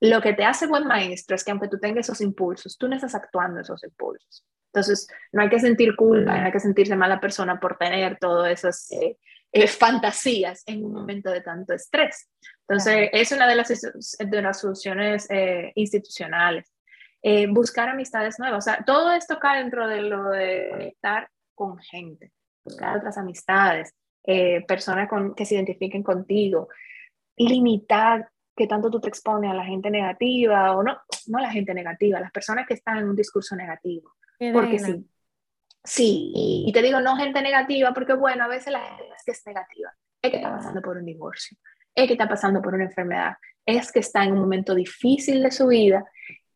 Lo 0.00 0.20
que 0.22 0.32
te 0.32 0.44
hace 0.44 0.66
buen 0.66 0.86
maestro 0.86 1.36
es 1.36 1.44
que 1.44 1.50
aunque 1.50 1.68
tú 1.68 1.78
tengas 1.78 2.06
esos 2.06 2.20
impulsos, 2.22 2.76
tú 2.78 2.88
no 2.88 2.96
estás 2.96 3.14
actuando 3.14 3.60
esos 3.60 3.84
impulsos. 3.84 4.44
Entonces, 4.72 5.06
no 5.32 5.42
hay 5.42 5.48
que 5.48 5.60
sentir 5.60 5.94
culpa, 5.94 6.38
no 6.38 6.46
hay 6.46 6.52
que 6.52 6.60
sentirse 6.60 6.96
mala 6.96 7.20
persona 7.20 7.60
por 7.60 7.76
tener 7.76 8.18
todas 8.18 8.52
esas 8.52 8.90
eh, 8.92 9.18
eh, 9.52 9.68
fantasías 9.68 10.62
en 10.66 10.84
un 10.84 10.92
momento 10.92 11.30
de 11.30 11.40
tanto 11.40 11.72
estrés. 11.72 12.28
Entonces, 12.68 13.10
es 13.12 13.32
una 13.32 13.46
de 13.46 13.56
las, 13.56 13.68
de 13.68 14.42
las 14.42 14.60
soluciones 14.60 15.26
eh, 15.30 15.72
institucionales. 15.74 16.75
Eh, 17.28 17.48
buscar 17.48 17.88
amistades 17.88 18.38
nuevas. 18.38 18.58
O 18.58 18.60
sea, 18.70 18.84
todo 18.84 19.10
esto 19.10 19.40
cae 19.40 19.58
dentro 19.58 19.88
de 19.88 20.00
lo 20.00 20.30
de 20.30 20.68
conectar 20.70 21.28
con 21.56 21.76
gente, 21.76 22.30
buscar 22.64 22.98
otras 22.98 23.18
amistades, 23.18 23.92
eh, 24.22 24.64
personas 24.64 25.08
con, 25.08 25.34
que 25.34 25.44
se 25.44 25.56
identifiquen 25.56 26.04
contigo, 26.04 26.68
limitar 27.36 28.30
que 28.56 28.68
tanto 28.68 28.92
tú 28.92 29.00
te 29.00 29.08
expones 29.08 29.50
a 29.50 29.54
la 29.54 29.64
gente 29.64 29.90
negativa 29.90 30.76
o 30.76 30.84
no, 30.84 31.00
no 31.26 31.38
a 31.38 31.42
la 31.42 31.50
gente 31.50 31.74
negativa, 31.74 32.18
a 32.18 32.20
las 32.20 32.30
personas 32.30 32.64
que 32.64 32.74
están 32.74 32.98
en 32.98 33.08
un 33.08 33.16
discurso 33.16 33.56
negativo. 33.56 34.12
Porque 34.52 34.78
sí, 34.78 35.10
sí, 35.82 36.32
y 36.32 36.72
te 36.72 36.80
digo 36.80 37.00
no 37.00 37.16
gente 37.16 37.42
negativa 37.42 37.92
porque 37.92 38.14
bueno, 38.14 38.44
a 38.44 38.48
veces 38.48 38.72
la 38.72 38.82
gente 38.82 39.02
es 39.16 39.24
que 39.24 39.32
es 39.32 39.44
negativa, 39.44 39.90
es 40.22 40.30
que 40.30 40.36
está 40.36 40.52
pasando 40.52 40.80
por 40.80 40.96
un 40.96 41.04
divorcio, 41.04 41.58
es 41.92 42.06
que 42.06 42.12
está 42.12 42.28
pasando 42.28 42.62
por 42.62 42.72
una 42.72 42.84
enfermedad, 42.84 43.34
es 43.64 43.90
que 43.90 43.98
está 43.98 44.22
en 44.22 44.34
un 44.34 44.38
momento 44.38 44.76
difícil 44.76 45.42
de 45.42 45.50
su 45.50 45.66
vida 45.66 46.06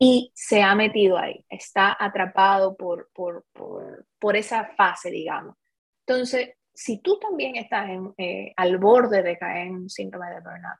y 0.03 0.31
se 0.33 0.63
ha 0.63 0.73
metido 0.73 1.15
ahí, 1.15 1.45
está 1.47 1.95
atrapado 1.99 2.75
por, 2.75 3.11
por, 3.13 3.45
por, 3.53 4.07
por 4.17 4.35
esa 4.35 4.65
fase, 4.75 5.11
digamos. 5.11 5.55
Entonces, 6.07 6.55
si 6.73 7.03
tú 7.03 7.19
también 7.19 7.55
estás 7.55 7.87
en, 7.87 8.11
eh, 8.17 8.51
al 8.57 8.79
borde 8.79 9.21
de 9.21 9.37
caer 9.37 9.67
en 9.67 9.75
un 9.75 9.89
síndrome 9.91 10.31
de 10.31 10.39
burnout, 10.39 10.79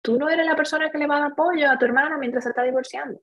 tú 0.00 0.16
no 0.16 0.28
eres 0.28 0.46
la 0.46 0.54
persona 0.54 0.92
que 0.92 0.98
le 0.98 1.08
va 1.08 1.16
a 1.16 1.20
dar 1.22 1.32
apoyo 1.32 1.68
a 1.68 1.76
tu 1.76 1.86
hermana 1.86 2.16
mientras 2.18 2.44
se 2.44 2.50
está 2.50 2.62
divorciando. 2.62 3.20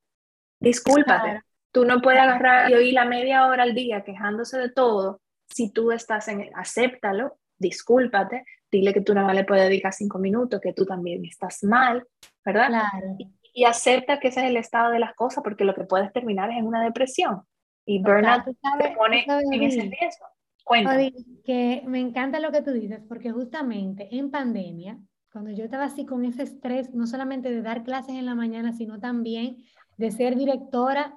Discúlpate. 0.59 1.39
Tú 1.71 1.85
no 1.85 2.01
puedes 2.01 2.19
agarrar 2.19 2.69
y 2.69 2.73
oír 2.73 2.93
la 2.93 3.05
media 3.05 3.47
hora 3.47 3.63
al 3.63 3.73
día 3.73 4.03
quejándose 4.03 4.57
de 4.57 4.71
todo. 4.71 5.21
Si 5.47 5.71
tú 5.71 5.93
estás 5.93 6.27
en, 6.27 6.49
acéptalo, 6.53 7.39
discúlpate, 7.57 8.43
dile 8.69 8.93
que 8.93 8.99
tú 8.99 9.15
más 9.15 9.33
le 9.33 9.45
puedes 9.45 9.69
dedicar 9.69 9.93
cinco 9.93 10.19
minutos, 10.19 10.59
que 10.59 10.73
tú 10.73 10.85
también 10.85 11.23
estás 11.23 11.63
mal, 11.63 12.05
¿verdad? 12.43 12.67
Claro. 12.67 13.15
Y, 13.17 13.38
acepta 13.65 14.19
que 14.19 14.29
ese 14.29 14.41
es 14.41 14.47
el 14.47 14.57
estado 14.57 14.91
de 14.91 14.99
las 14.99 15.13
cosas, 15.15 15.43
porque 15.43 15.63
lo 15.63 15.73
que 15.73 15.83
puedes 15.83 16.11
terminar 16.13 16.51
es 16.51 16.57
en 16.57 16.65
una 16.65 16.83
depresión. 16.83 17.41
Y 17.85 18.01
burnout 18.01 18.45
te 18.45 18.95
pone 18.95 19.25
en 19.27 19.63
ese 19.63 19.81
riesgo. 19.81 20.25
Cuéntame. 20.63 21.13
que 21.43 21.81
me 21.87 21.99
encanta 21.99 22.39
lo 22.39 22.51
que 22.51 22.61
tú 22.61 22.71
dices, 22.71 23.01
porque 23.07 23.31
justamente 23.31 24.07
en 24.15 24.29
pandemia, 24.29 24.99
cuando 25.31 25.49
yo 25.51 25.63
estaba 25.63 25.85
así 25.85 26.05
con 26.05 26.25
ese 26.25 26.43
estrés, 26.43 26.93
no 26.93 27.07
solamente 27.07 27.49
de 27.49 27.63
dar 27.63 27.83
clases 27.83 28.15
en 28.15 28.25
la 28.27 28.35
mañana, 28.35 28.73
sino 28.73 28.99
también 28.99 29.57
de 29.97 30.11
ser 30.11 30.35
directora 30.35 31.15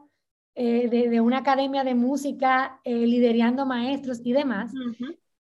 eh, 0.55 0.89
de, 0.89 1.21
una 1.21 1.39
academia 1.39 1.83
de 1.83 1.95
música, 1.95 2.81
eh, 2.85 3.07
liderando 3.07 3.65
maestros 3.65 4.21
y 4.23 4.33
demás, 4.33 4.73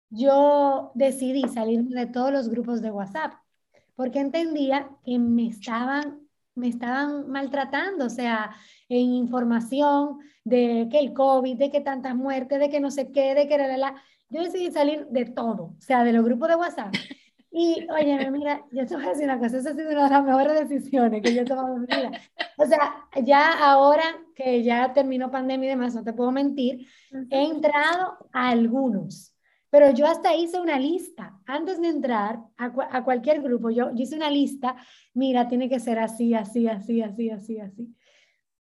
yo 0.10 0.92
decidí 0.94 1.42
salirme 1.50 2.00
de 2.00 2.06
todos 2.06 2.32
los 2.32 2.50
grupos 2.50 2.82
de 2.82 2.92
WhatsApp, 2.92 3.34
porque 3.96 4.20
entendía 4.20 4.90
que 5.04 5.20
me 5.20 5.48
estaban, 5.48 6.21
me 6.56 6.68
estaban 6.68 7.30
maltratando, 7.30 8.06
o 8.06 8.10
sea, 8.10 8.52
en 8.90 9.14
información 9.14 10.20
de 10.44 10.88
que 10.92 11.00
el 11.00 11.14
COVID, 11.14 11.58
de 11.58 11.72
que 11.72 11.82
tantas 11.82 12.16
muertes, 12.16 12.60
de 12.60 12.70
que 12.70 12.80
no 12.80 12.92
sé 12.92 13.12
qué, 13.12 13.36
de 13.36 13.48
que 13.48 13.58
la, 13.58 13.78
la, 13.78 13.96
Yo 14.30 14.44
decidí 14.44 14.72
salir 14.72 15.08
de 15.08 15.26
todo, 15.26 15.76
o 15.78 15.82
sea, 15.82 16.04
de 16.04 16.14
los 16.14 16.26
grupos 16.26 16.50
de 16.50 16.56
WhatsApp. 16.56 16.94
Y, 17.54 17.86
oye, 17.92 18.32
mira, 18.32 18.66
yo 18.72 18.86
te 18.86 18.96
voy 18.96 19.06
a 19.06 19.10
decir 19.10 19.26
una 19.26 19.38
cosa, 19.38 19.58
esa 19.58 19.72
ha 19.72 19.74
sido 19.74 19.92
una 19.92 20.06
de 20.06 20.10
las 20.10 20.24
mejores 20.24 20.70
decisiones 20.70 21.22
que 21.22 21.36
yo 21.36 21.42
he 21.42 21.46
tomado 21.46 21.76
en 21.76 21.82
mi 21.82 21.88
vida. 21.88 22.12
O 22.58 22.66
sea, 22.66 22.96
ya 23.24 23.52
ahora 23.60 24.04
que 24.36 24.64
ya 24.64 24.94
terminó 24.94 25.30
pandemia 25.30 25.68
y 25.68 25.70
demás, 25.72 25.94
no 25.94 26.04
te 26.04 26.14
puedo 26.14 26.32
mentir, 26.32 26.88
he 27.30 27.44
entrado 27.44 28.30
a 28.32 28.50
algunos 28.50 29.36
pero 29.72 29.90
yo 29.92 30.06
hasta 30.06 30.36
hice 30.36 30.60
una 30.60 30.78
lista. 30.78 31.40
Antes 31.48 31.82
de 31.82 31.88
entrar 31.88 32.40
a, 32.58 33.04
cualquier 33.04 33.42
grupo, 33.42 33.70
yo, 33.70 33.90
hice 33.96 34.18
una 34.18 34.30
lista. 34.30 34.76
Mira, 35.14 35.48
tiene 35.48 35.70
que 35.70 35.80
ser 35.80 35.98
así, 35.98 36.34
así, 36.34 36.68
así, 36.68 37.02
así, 37.02 37.30
así, 37.32 37.60
así. 37.60 37.96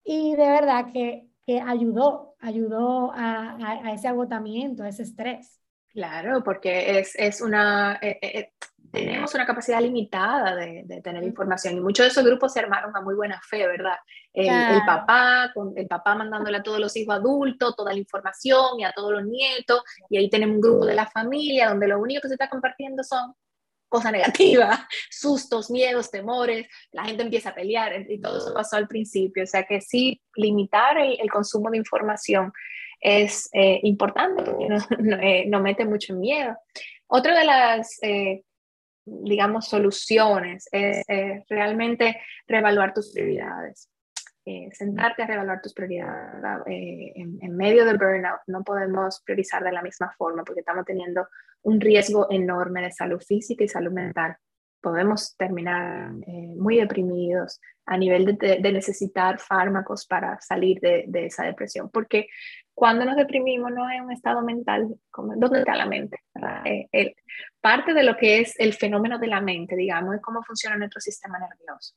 Y 0.05 0.31
de 0.35 0.47
verdad 0.47 0.93
que, 0.93 1.27
que 1.45 1.59
ayudó, 1.59 2.35
ayudó 2.39 3.11
a, 3.13 3.57
a, 3.57 3.93
ese 3.93 4.07
agotamiento, 4.07 4.83
a 4.83 4.89
ese 4.89 5.03
estrés. 5.03 5.59
Claro, 5.89 6.41
porque 6.41 6.99
es, 6.99 7.15
es 7.17 7.41
una, 7.41 7.99
eh, 8.01 8.17
eh, 8.21 8.39
eh, 8.39 8.53
tenemos 8.93 9.33
una 9.33 9.45
capacidad 9.45 9.81
limitada 9.81 10.55
de, 10.55 10.83
de, 10.85 11.01
tener 11.01 11.23
información 11.23 11.75
y 11.75 11.81
muchos 11.81 12.05
de 12.05 12.11
esos 12.11 12.23
grupos 12.23 12.53
se 12.53 12.59
armaron 12.59 12.95
a 12.95 13.01
muy 13.01 13.15
buena 13.15 13.41
fe, 13.41 13.65
¿verdad? 13.65 13.97
El, 14.31 14.47
el, 14.47 14.85
papá, 14.85 15.51
con 15.53 15.73
el 15.75 15.87
papá 15.87 16.13
mandándole 16.13 16.57
a 16.57 16.63
todos 16.63 16.79
los 16.79 16.95
hijos 16.95 17.15
adultos 17.15 17.75
toda 17.75 17.91
la 17.91 17.99
información 17.99 18.79
y 18.79 18.83
a 18.83 18.91
todos 18.91 19.11
los 19.11 19.25
nietos 19.25 19.81
y 20.09 20.17
ahí 20.17 20.29
tenemos 20.29 20.55
un 20.55 20.61
grupo 20.61 20.85
de 20.85 20.93
la 20.93 21.07
familia 21.07 21.69
donde 21.69 21.87
lo 21.87 21.99
único 21.99 22.21
que 22.21 22.27
se 22.27 22.35
está 22.35 22.49
compartiendo 22.49 23.03
son 23.03 23.33
cosas 23.89 24.11
negativas, 24.11 24.79
sustos, 25.09 25.71
miedos, 25.71 26.11
temores, 26.11 26.67
la 26.91 27.05
gente 27.05 27.23
empieza 27.23 27.49
a 27.49 27.55
pelear 27.55 28.09
y 28.09 28.21
todo 28.21 28.37
eso 28.37 28.53
pasó 28.53 28.77
al 28.77 28.87
principio, 28.87 29.43
o 29.43 29.47
sea 29.47 29.63
que 29.63 29.81
sí, 29.81 30.21
limitar 30.35 30.99
el, 30.99 31.19
el 31.19 31.31
consumo 31.31 31.71
de 31.71 31.77
información 31.77 32.51
es 32.99 33.49
eh, 33.53 33.79
importante 33.83 34.43
porque 34.43 34.67
no, 34.69 34.77
no, 34.99 35.17
eh, 35.17 35.45
no, 35.47 35.59
mete 35.59 35.85
mucho 35.85 36.15
miedo. 36.15 36.55
Otra 37.07 37.37
de 37.37 37.45
las 37.45 38.01
eh, 38.01 38.43
digamos, 39.05 39.67
soluciones, 39.67 40.67
es 40.71 41.03
realmente 41.49 42.21
reevaluar 42.47 42.93
tus 42.93 43.11
prioridades. 43.13 43.89
Eh, 44.45 44.67
sentarte 44.73 45.23
a 45.23 45.27
reevaluar 45.27 45.61
tus 45.61 45.73
prioridades. 45.73 46.67
Eh, 46.67 47.13
en, 47.15 47.55
medio 47.55 47.85
del 47.85 47.97
burnout 47.97 48.41
no 48.47 48.61
podemos 48.63 49.21
priorizar 49.23 49.63
de 49.63 49.71
la 49.71 49.81
misma 49.81 50.13
forma 50.17 50.43
porque 50.43 50.59
estamos 50.59 50.83
teniendo 50.85 51.27
un 51.61 51.79
riesgo 51.79 52.27
enorme 52.29 52.81
de 52.81 52.91
salud 52.91 53.21
física 53.21 53.63
y 53.63 53.69
salud 53.69 53.93
mental. 53.93 54.35
Podemos 54.83 55.35
terminar 55.37 56.11
eh, 56.27 56.53
muy 56.57 56.75
deprimidos 56.77 57.59
a 57.85 57.97
nivel 57.97 58.25
de, 58.25 58.59
de, 58.61 58.71
necesitar 58.71 59.39
fármacos 59.39 60.05
para 60.05 60.39
salir 60.41 60.79
de, 60.81 61.05
de, 61.07 61.25
esa 61.25 61.45
depresión, 61.45 61.89
porque 61.89 62.27
cuando 62.73 63.05
nos 63.05 63.15
deprimimos 63.15 63.71
no 63.71 63.89
es 63.89 64.01
un 64.01 64.11
estado 64.11 64.41
mental, 64.41 64.95
como, 65.09 65.35
¿dónde 65.35 65.59
está 65.59 65.75
la 65.75 65.85
mente? 65.85 66.17
Eh, 66.65 66.87
el, 66.91 67.15
parte 67.61 67.93
de 67.93 68.03
lo 68.03 68.17
que 68.17 68.39
es 68.39 68.59
el 68.59 68.73
fenómeno 68.73 69.19
de 69.19 69.27
la 69.27 69.41
mente, 69.41 69.75
digamos, 69.75 70.15
es 70.15 70.21
cómo 70.21 70.43
funciona 70.43 70.77
nuestro 70.77 70.99
sistema 70.99 71.39
nervioso. 71.39 71.95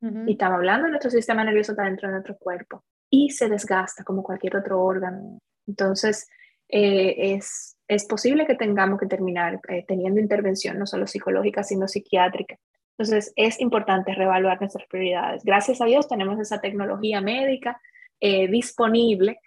Y 0.00 0.32
estamos 0.32 0.58
hablando, 0.58 0.86
nuestro 0.86 1.10
sistema 1.10 1.42
nervioso 1.42 1.72
está 1.72 1.82
dentro 1.82 2.06
de 2.06 2.12
nuestro 2.12 2.36
cuerpo 2.38 2.84
y 3.10 3.30
se 3.30 3.48
desgasta 3.48 4.04
como 4.04 4.22
cualquier 4.22 4.56
otro 4.56 4.80
órgano. 4.80 5.40
Entonces, 5.66 6.28
eh, 6.68 7.34
es, 7.34 7.76
es, 7.88 8.06
posible 8.06 8.46
que 8.46 8.54
tengamos 8.54 9.00
que 9.00 9.06
terminar 9.06 9.60
eh, 9.68 9.84
teniendo 9.86 10.20
intervención 10.20 10.78
no 10.78 10.86
solo 10.86 11.06
psicológica, 11.06 11.62
sino 11.62 11.88
psiquiátrica. 11.88 12.56
Entonces, 12.96 13.32
es 13.36 13.60
importante 13.60 14.14
reevaluar 14.14 14.60
nuestras 14.60 14.86
prioridades. 14.86 15.44
Gracias 15.44 15.80
a 15.80 15.84
Dios 15.84 16.08
tenemos 16.08 16.38
esa 16.40 16.60
tecnología 16.60 17.20
médica 17.20 17.80
eh, 18.20 18.48
disponible 18.48 19.40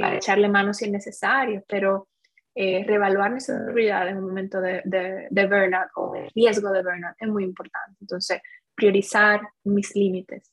para 0.00 0.16
echarle 0.16 0.48
mano 0.48 0.74
si 0.74 0.86
es 0.86 0.90
necesario, 0.90 1.62
pero 1.68 2.08
reevaluar 2.54 3.30
nuestras 3.30 3.62
prioridades 3.72 4.10
en 4.10 4.18
un 4.18 4.24
momento 4.24 4.60
de, 4.60 4.82
de, 4.84 5.28
de 5.30 5.46
burnout 5.46 5.90
o 5.94 6.12
de 6.12 6.28
riesgo 6.34 6.72
de 6.72 6.82
burnout 6.82 7.14
es 7.20 7.28
muy 7.28 7.44
importante. 7.44 7.96
Entonces, 8.00 8.42
priorizar 8.78 9.40
mis 9.64 9.94
límites, 9.96 10.52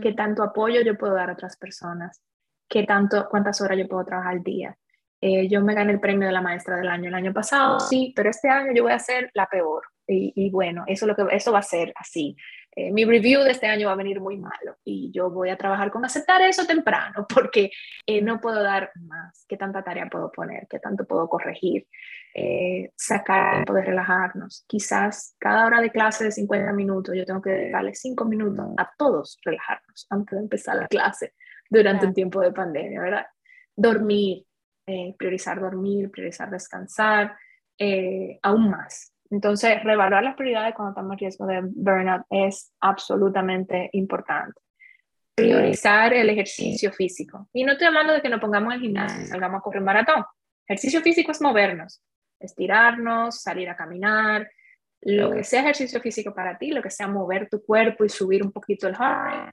qué 0.00 0.12
tanto 0.12 0.44
apoyo 0.44 0.80
yo 0.82 0.96
puedo 0.96 1.14
dar 1.14 1.28
a 1.28 1.32
otras 1.32 1.56
personas, 1.56 2.22
qué 2.68 2.84
tanto, 2.84 3.26
cuántas 3.28 3.60
horas 3.60 3.76
yo 3.78 3.88
puedo 3.88 4.04
trabajar 4.04 4.34
al 4.34 4.42
día. 4.44 4.78
Eh, 5.24 5.48
yo 5.48 5.62
me 5.62 5.74
gané 5.74 5.92
el 5.92 6.00
premio 6.00 6.26
de 6.26 6.32
la 6.32 6.40
maestra 6.40 6.76
del 6.76 6.88
año 6.88 7.08
el 7.08 7.14
año 7.14 7.32
pasado, 7.32 7.78
sí, 7.78 8.12
pero 8.14 8.28
este 8.28 8.48
año 8.48 8.72
yo 8.74 8.82
voy 8.82 8.92
a 8.92 8.98
ser 8.98 9.30
la 9.34 9.46
peor. 9.46 9.84
Y, 10.08 10.50
bueno, 10.50 10.84
eso, 10.86 11.06
lo 11.06 11.14
que, 11.14 11.24
eso 11.30 11.52
va 11.52 11.60
a 11.60 11.62
ser 11.62 11.92
así. 11.96 12.36
Eh, 12.74 12.90
mi 12.90 13.04
review 13.04 13.42
de 13.42 13.50
este 13.50 13.66
año 13.66 13.86
va 13.86 13.92
a 13.92 13.96
venir 13.96 14.20
muy 14.20 14.38
malo 14.38 14.76
y 14.82 15.10
yo 15.12 15.30
voy 15.30 15.50
a 15.50 15.58
trabajar 15.58 15.90
con 15.90 16.04
aceptar 16.06 16.40
eso 16.40 16.66
temprano 16.66 17.26
porque 17.34 17.70
eh, 18.06 18.22
no 18.22 18.40
puedo 18.40 18.62
dar 18.62 18.90
más, 18.94 19.44
qué 19.46 19.58
tanta 19.58 19.84
tarea 19.84 20.08
puedo 20.10 20.32
poner, 20.32 20.66
qué 20.70 20.78
tanto 20.78 21.06
puedo 21.06 21.28
corregir, 21.28 21.86
eh, 22.34 22.90
sacar 22.96 23.56
tiempo 23.56 23.74
de 23.74 23.82
relajarnos. 23.82 24.64
Quizás 24.66 25.36
cada 25.38 25.66
hora 25.66 25.80
de 25.80 25.90
clase 25.90 26.24
de 26.24 26.32
50 26.32 26.72
minutos 26.72 27.14
yo 27.14 27.26
tengo 27.26 27.42
que 27.42 27.50
dedicarle 27.50 27.94
5 27.94 28.24
minutos 28.24 28.66
a 28.78 28.90
todos 28.96 29.38
relajarnos 29.44 30.06
antes 30.08 30.36
de 30.36 30.42
empezar 30.42 30.76
la 30.76 30.88
clase 30.88 31.34
durante 31.68 32.06
un 32.06 32.14
tiempo 32.14 32.40
de 32.40 32.52
pandemia, 32.52 33.00
¿verdad? 33.00 33.26
Dormir, 33.76 34.46
priorizar 34.84 35.60
dormir, 35.60 36.10
priorizar 36.10 36.50
descansar, 36.50 37.36
aún 38.42 38.70
más 38.70 39.12
entonces, 39.32 39.82
revaluar 39.82 40.22
las 40.22 40.36
prioridades 40.36 40.74
cuando 40.74 40.90
estamos 40.90 41.12
en 41.12 41.18
riesgo 41.18 41.46
de 41.46 41.62
burnout 41.62 42.22
es 42.28 42.70
absolutamente 42.80 43.88
importante. 43.92 44.60
Priorizar 45.34 46.12
el 46.12 46.28
ejercicio 46.28 46.92
físico. 46.92 47.48
Y 47.54 47.64
no 47.64 47.72
estoy 47.72 47.86
hablando 47.86 48.12
de 48.12 48.20
que 48.20 48.28
nos 48.28 48.40
pongamos 48.40 48.74
al 48.74 48.80
gimnasio, 48.80 49.26
salgamos 49.26 49.58
a 49.58 49.62
correr 49.62 49.80
un 49.80 49.86
maratón. 49.86 50.22
Ejercicio 50.68 51.00
físico 51.00 51.32
es 51.32 51.40
movernos, 51.40 52.02
estirarnos, 52.38 53.40
salir 53.40 53.70
a 53.70 53.76
caminar, 53.76 54.50
lo 55.00 55.32
que 55.32 55.44
sea 55.44 55.62
ejercicio 55.62 56.02
físico 56.02 56.34
para 56.34 56.58
ti, 56.58 56.70
lo 56.70 56.82
que 56.82 56.90
sea 56.90 57.08
mover 57.08 57.48
tu 57.48 57.64
cuerpo 57.64 58.04
y 58.04 58.10
subir 58.10 58.44
un 58.44 58.52
poquito 58.52 58.86
el 58.86 58.94
heart 58.94 59.24
rate, 59.24 59.50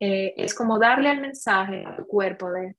eh, 0.00 0.34
es 0.38 0.54
como 0.54 0.78
darle 0.78 1.10
el 1.10 1.20
mensaje 1.20 1.84
a 1.86 1.94
tu 1.94 2.06
cuerpo 2.06 2.50
de 2.50 2.76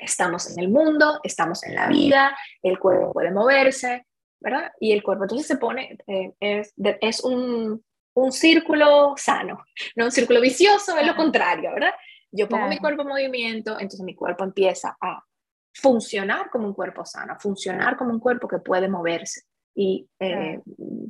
estamos 0.00 0.50
en 0.50 0.62
el 0.62 0.68
mundo, 0.68 1.20
estamos 1.22 1.64
en 1.64 1.74
la 1.74 1.88
vida, 1.88 2.36
el 2.62 2.78
cuerpo 2.78 3.12
puede 3.12 3.30
moverse, 3.30 4.06
¿verdad? 4.40 4.72
Y 4.80 4.92
el 4.92 5.02
cuerpo 5.02 5.24
entonces 5.24 5.46
se 5.46 5.56
pone, 5.56 5.96
eh, 6.06 6.32
es, 6.40 6.74
es 7.00 7.24
un, 7.24 7.82
un, 8.14 8.32
círculo 8.32 9.14
sano, 9.16 9.64
no 9.94 10.04
un 10.04 10.12
círculo 10.12 10.40
vicioso, 10.40 10.96
es 10.98 11.06
lo 11.06 11.16
contrario, 11.16 11.72
¿verdad? 11.72 11.94
Yo 12.30 12.48
pongo 12.48 12.68
mi 12.68 12.78
cuerpo 12.78 13.02
en 13.02 13.08
movimiento, 13.08 13.72
entonces 13.72 14.00
mi 14.00 14.14
cuerpo 14.14 14.44
empieza 14.44 14.96
a 15.00 15.22
funcionar 15.72 16.50
como 16.50 16.66
un 16.66 16.74
cuerpo 16.74 17.04
sano, 17.04 17.34
a 17.34 17.38
funcionar 17.38 17.96
como 17.96 18.10
un 18.10 18.20
cuerpo 18.20 18.48
que 18.48 18.58
puede 18.58 18.88
moverse. 18.88 19.42
Y 19.78 20.08
eh, 20.20 20.62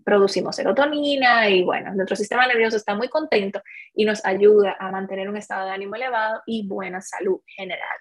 producimos 0.05 0.57
serotonina 0.57 1.49
y 1.49 1.63
bueno, 1.63 1.95
nuestro 1.95 2.17
sistema 2.17 2.49
nervioso 2.49 2.77
está 2.77 2.97
muy 2.97 3.09
contento 3.09 3.63
y 3.95 4.05
nos 4.05 4.25
ayuda 4.25 4.77
a 4.81 4.91
mantener 4.91 5.29
un 5.29 5.37
estado 5.37 5.67
de 5.67 5.73
ánimo 5.73 5.95
elevado 5.95 6.43
y 6.47 6.67
buena 6.67 7.01
salud 7.01 7.41
general 7.47 7.97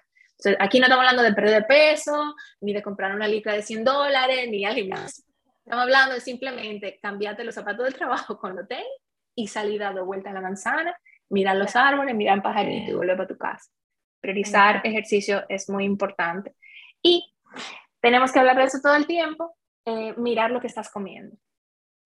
aquí 0.58 0.78
no 0.78 0.86
estamos 0.86 1.04
hablando 1.04 1.22
de 1.22 1.32
perder 1.32 1.66
peso, 1.66 2.34
ni 2.60 2.72
de 2.72 2.82
comprar 2.82 3.14
una 3.14 3.28
licra 3.28 3.54
de 3.54 3.62
100 3.62 3.84
dólares, 3.84 4.48
ni 4.50 4.64
al 4.64 4.74
gimnasio. 4.74 5.24
Estamos 5.58 5.82
hablando 5.82 6.14
de 6.14 6.20
simplemente 6.20 6.98
cambiarte 7.02 7.44
los 7.44 7.54
zapatos 7.54 7.84
del 7.84 7.94
trabajo 7.94 8.38
con 8.38 8.54
los 8.54 8.68
tenis 8.68 8.86
y 9.34 9.48
salir 9.48 9.80
dando 9.80 10.04
vuelta 10.04 10.28
en 10.28 10.34
la 10.34 10.40
manzana, 10.40 10.96
mirar 11.28 11.56
los 11.56 11.74
árboles, 11.74 12.14
mirar 12.14 12.42
pajaritos 12.42 12.90
y 12.90 12.94
volver 12.94 13.20
a 13.20 13.26
tu 13.26 13.36
casa. 13.36 13.70
Priorizar 14.20 14.80
ejercicio 14.84 15.44
es 15.48 15.68
muy 15.68 15.84
importante. 15.84 16.54
Y 17.02 17.34
tenemos 18.00 18.32
que 18.32 18.38
hablar 18.38 18.56
de 18.56 18.64
eso 18.64 18.78
todo 18.82 18.94
el 18.94 19.06
tiempo, 19.06 19.56
eh, 19.84 20.14
mirar 20.16 20.50
lo 20.50 20.60
que 20.60 20.66
estás 20.66 20.90
comiendo. 20.90 21.36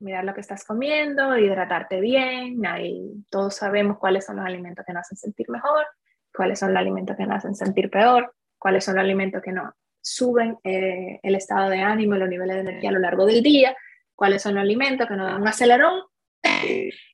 Mirar 0.00 0.24
lo 0.24 0.32
que 0.32 0.40
estás 0.40 0.64
comiendo, 0.64 1.36
hidratarte 1.36 2.00
bien. 2.00 2.64
Ahí 2.66 3.12
todos 3.28 3.56
sabemos 3.56 3.98
cuáles 3.98 4.24
son 4.24 4.36
los 4.36 4.46
alimentos 4.46 4.84
que 4.86 4.92
nos 4.92 5.02
hacen 5.02 5.18
sentir 5.18 5.50
mejor 5.50 5.86
cuáles 6.34 6.58
son 6.58 6.72
los 6.72 6.80
alimentos 6.80 7.16
que 7.16 7.26
nos 7.26 7.36
hacen 7.36 7.54
sentir 7.54 7.90
peor, 7.90 8.34
cuáles 8.58 8.84
son 8.84 8.96
los 8.96 9.04
alimentos 9.04 9.42
que 9.42 9.52
nos 9.52 9.72
suben 10.00 10.58
eh, 10.64 11.20
el 11.22 11.34
estado 11.34 11.68
de 11.70 11.80
ánimo 11.80 12.14
y 12.14 12.18
los 12.18 12.28
niveles 12.28 12.56
de 12.56 12.62
energía 12.62 12.90
a 12.90 12.92
lo 12.92 13.00
largo 13.00 13.26
del 13.26 13.42
día, 13.42 13.76
cuáles 14.14 14.42
son 14.42 14.54
los 14.54 14.62
alimentos 14.62 15.06
que 15.06 15.14
nos 15.14 15.26
dan 15.26 15.42
un 15.42 15.48
acelerón 15.48 16.02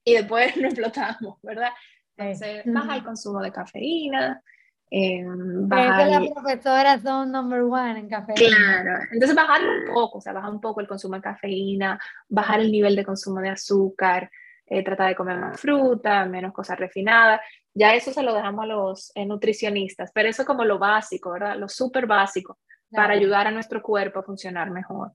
y 0.05 0.15
después 0.15 0.57
nos 0.57 0.73
explotamos, 0.73 1.39
¿verdad? 1.43 1.71
Entonces, 2.17 2.63
baja 2.67 2.97
el 2.97 3.05
consumo 3.05 3.41
de 3.41 3.53
cafeína. 3.53 4.43
Eh, 4.91 5.25
baja 5.27 6.05
que 6.05 6.11
las 6.11 6.29
profesoras 6.31 7.03
son 7.03 7.33
number 7.33 7.61
one 7.63 7.99
en 7.99 8.09
cafeína. 8.09 8.57
Claro, 8.57 8.99
entonces 9.13 9.35
bajar 9.35 9.61
un 9.63 9.93
poco, 9.93 10.19
o 10.19 10.21
sea, 10.21 10.33
bajar 10.33 10.51
un 10.51 10.61
poco 10.61 10.81
el 10.81 10.87
consumo 10.87 11.17
de 11.17 11.23
cafeína, 11.23 11.99
bajar 12.29 12.61
el 12.61 12.71
nivel 12.71 12.95
de 12.95 13.05
consumo 13.05 13.41
de 13.41 13.51
azúcar, 13.51 14.31
eh, 14.65 14.83
tratar 14.85 15.09
de 15.09 15.17
comer 15.17 15.39
más 15.39 15.61
fruta, 15.61 16.25
menos 16.27 16.53
cosas 16.53 16.79
refinadas. 16.79 17.41
Ya 17.79 17.95
eso 17.95 18.11
se 18.11 18.23
lo 18.23 18.33
dejamos 18.33 18.65
a 18.65 18.67
los 18.67 19.13
eh, 19.15 19.27
nutricionistas, 19.27 20.11
pero 20.15 20.31
eso 20.31 20.43
es 20.43 20.47
como 20.47 20.65
lo 20.65 20.79
básico, 20.79 21.33
¿verdad? 21.33 21.57
Lo 21.57 21.69
súper 21.69 22.07
básico 22.07 22.59
para 22.91 23.13
ayudar 23.13 23.47
a 23.47 23.51
nuestro 23.51 23.83
cuerpo 23.83 24.21
a 24.21 24.23
funcionar 24.23 24.71
mejor. 24.71 25.13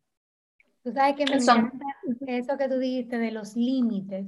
Tú 0.83 0.91
sabes 0.91 1.15
que 1.15 1.25
me 1.25 1.37
encanta 1.37 1.85
eso 2.27 2.57
que 2.59 2.69
tú 2.69 2.77
dijiste 2.77 3.17
de 3.17 3.31
los 3.31 3.55
límites, 3.55 4.27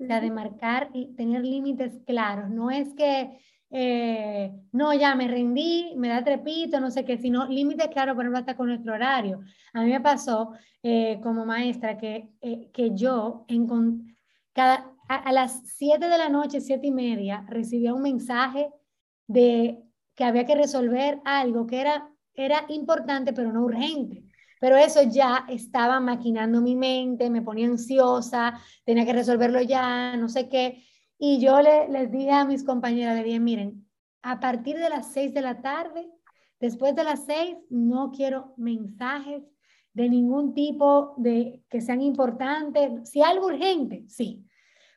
o 0.00 0.06
sea, 0.06 0.20
de 0.20 0.30
marcar 0.30 0.90
y 0.92 1.14
tener 1.14 1.42
límites 1.42 2.00
claros. 2.04 2.50
No 2.50 2.72
es 2.72 2.92
que, 2.94 3.38
eh, 3.70 4.52
no, 4.72 4.92
ya 4.92 5.14
me 5.14 5.28
rendí, 5.28 5.94
me 5.96 6.08
da 6.08 6.24
trepito, 6.24 6.80
no 6.80 6.90
sé 6.90 7.04
qué, 7.04 7.16
sino 7.16 7.46
límites 7.46 7.88
claros, 7.88 8.16
por 8.16 8.24
ejemplo, 8.24 8.40
hasta 8.40 8.56
con 8.56 8.66
nuestro 8.66 8.92
horario. 8.92 9.38
A 9.72 9.84
mí 9.84 9.90
me 9.90 10.00
pasó 10.00 10.52
eh, 10.82 11.20
como 11.22 11.46
maestra 11.46 11.96
que, 11.96 12.28
que 12.72 12.90
yo 12.96 13.46
cada, 14.52 14.92
a, 15.08 15.32
las 15.32 15.62
7 15.76 16.08
de 16.08 16.18
la 16.18 16.28
noche, 16.28 16.60
siete 16.60 16.86
y 16.86 16.90
media, 16.90 17.44
recibía 17.48 17.94
un 17.94 18.02
mensaje 18.02 18.70
de 19.26 19.82
que 20.14 20.24
había 20.24 20.44
que 20.44 20.54
resolver 20.54 21.20
algo 21.24 21.66
que 21.66 21.80
era, 21.80 22.10
era 22.34 22.66
importante, 22.68 23.32
pero 23.32 23.52
no 23.52 23.64
urgente. 23.64 24.24
Pero 24.60 24.76
eso 24.76 25.02
ya 25.02 25.46
estaba 25.48 26.00
maquinando 26.00 26.60
mi 26.60 26.76
mente, 26.76 27.30
me 27.30 27.42
ponía 27.42 27.66
ansiosa, 27.66 28.60
tenía 28.84 29.06
que 29.06 29.12
resolverlo 29.12 29.62
ya, 29.62 30.16
no 30.16 30.28
sé 30.28 30.48
qué. 30.48 30.84
Y 31.18 31.40
yo 31.40 31.62
le, 31.62 31.88
les 31.88 32.10
dije 32.10 32.32
a 32.32 32.44
mis 32.44 32.64
compañeras, 32.64 33.16
le 33.16 33.24
dije, 33.24 33.40
miren, 33.40 33.86
a 34.22 34.40
partir 34.40 34.76
de 34.76 34.90
las 34.90 35.12
6 35.12 35.32
de 35.32 35.40
la 35.42 35.62
tarde, 35.62 36.10
después 36.60 36.94
de 36.94 37.04
las 37.04 37.24
6, 37.26 37.56
no 37.70 38.10
quiero 38.10 38.54
mensajes 38.56 39.42
de 39.92 40.08
ningún 40.08 40.54
tipo 40.54 41.14
de 41.16 41.62
que 41.70 41.80
sean 41.80 42.02
importantes. 42.02 43.08
Si 43.08 43.22
algo 43.22 43.46
urgente, 43.46 44.04
sí, 44.08 44.47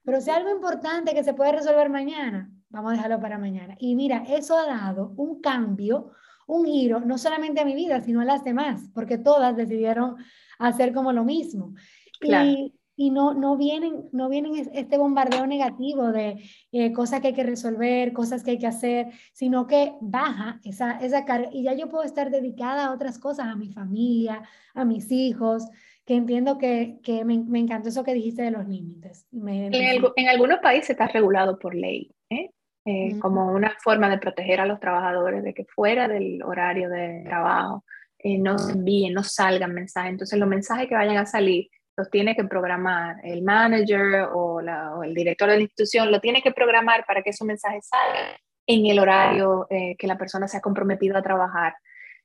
pero 0.03 0.21
si 0.21 0.29
algo 0.29 0.49
importante 0.49 1.13
que 1.13 1.23
se 1.23 1.33
puede 1.33 1.53
resolver 1.53 1.89
mañana, 1.89 2.51
vamos 2.69 2.93
a 2.93 2.95
dejarlo 2.95 3.19
para 3.19 3.37
mañana. 3.37 3.75
Y 3.79 3.95
mira, 3.95 4.23
eso 4.27 4.57
ha 4.57 4.65
dado 4.65 5.13
un 5.17 5.41
cambio, 5.41 6.11
un 6.47 6.65
giro, 6.65 6.99
no 7.01 7.17
solamente 7.17 7.61
a 7.61 7.65
mi 7.65 7.75
vida, 7.75 8.01
sino 8.01 8.21
a 8.21 8.25
las 8.25 8.43
demás, 8.43 8.89
porque 8.93 9.17
todas 9.17 9.55
decidieron 9.55 10.15
hacer 10.57 10.93
como 10.93 11.11
lo 11.13 11.23
mismo. 11.23 11.73
Y, 12.21 12.73
y 13.01 13.09
no, 13.09 13.33
no, 13.33 13.57
vienen, 13.57 14.09
no 14.11 14.29
vienen 14.29 14.69
este 14.75 14.95
bombardeo 14.95 15.47
negativo 15.47 16.11
de 16.11 16.35
eh, 16.71 16.93
cosas 16.93 17.19
que 17.19 17.29
hay 17.29 17.33
que 17.33 17.41
resolver, 17.41 18.13
cosas 18.13 18.43
que 18.43 18.51
hay 18.51 18.59
que 18.59 18.67
hacer, 18.67 19.07
sino 19.33 19.65
que 19.65 19.93
baja 20.01 20.59
esa, 20.63 20.99
esa 20.99 21.25
carga 21.25 21.49
y 21.51 21.63
ya 21.63 21.73
yo 21.73 21.89
puedo 21.89 22.03
estar 22.03 22.29
dedicada 22.29 22.85
a 22.85 22.91
otras 22.93 23.17
cosas, 23.17 23.47
a 23.47 23.55
mi 23.55 23.69
familia, 23.69 24.43
a 24.75 24.85
mis 24.85 25.11
hijos, 25.11 25.67
que 26.05 26.13
entiendo 26.13 26.59
que, 26.59 26.99
que 27.01 27.25
me, 27.25 27.39
me, 27.39 27.57
encantó 27.57 27.89
eso 27.89 28.03
que 28.03 28.13
dijiste 28.13 28.43
de 28.43 28.51
los 28.51 28.67
límites. 28.67 29.25
En, 29.31 29.73
en, 29.73 30.29
algunos 30.29 30.59
países 30.59 30.91
está 30.91 31.07
regulado 31.07 31.57
por 31.57 31.73
ley, 31.73 32.11
¿eh? 32.29 32.51
Eh, 32.85 33.17
como 33.19 33.51
una 33.51 33.75
forma 33.83 34.11
de 34.11 34.19
proteger 34.19 34.59
a 34.59 34.67
los 34.67 34.79
trabajadores 34.79 35.43
de 35.43 35.55
que 35.55 35.65
fuera 35.65 36.07
del 36.07 36.43
horario 36.43 36.87
de 36.89 37.23
trabajo 37.25 37.83
eh, 38.19 38.37
no 38.37 38.59
se 38.59 38.73
envíen, 38.73 39.13
no 39.13 39.23
salgan 39.23 39.73
mensajes. 39.73 40.11
Entonces 40.11 40.37
los 40.37 40.47
mensajes 40.47 40.87
que 40.87 40.93
vayan 40.93 41.17
a 41.17 41.25
salir 41.25 41.67
los 41.97 42.10
tiene 42.10 42.36
que 42.36 42.43
programar 42.45 43.17
el 43.23 43.41
manager 43.43 44.30
o, 44.34 44.60
el 45.04 45.13
director 45.13 45.49
de 45.49 45.56
la 45.56 45.62
institución, 45.62 46.12
lo 46.12 46.19
tiene 46.19 46.41
que 46.41 46.51
programar 46.51 47.06
para 47.06 47.21
que 47.21 47.32
esos 47.32 47.45
mensajes 47.45 47.88
salgan 47.88 48.36
en 48.67 48.86
el 48.86 48.99
horario 48.99 49.67
que 49.69 50.08
la 50.08 50.17
persona 50.17 50.47
se 50.47 50.58
ha 50.58 50.62
comprometido 50.62 51.17
a 51.17 51.21
trabajar. 51.21 51.73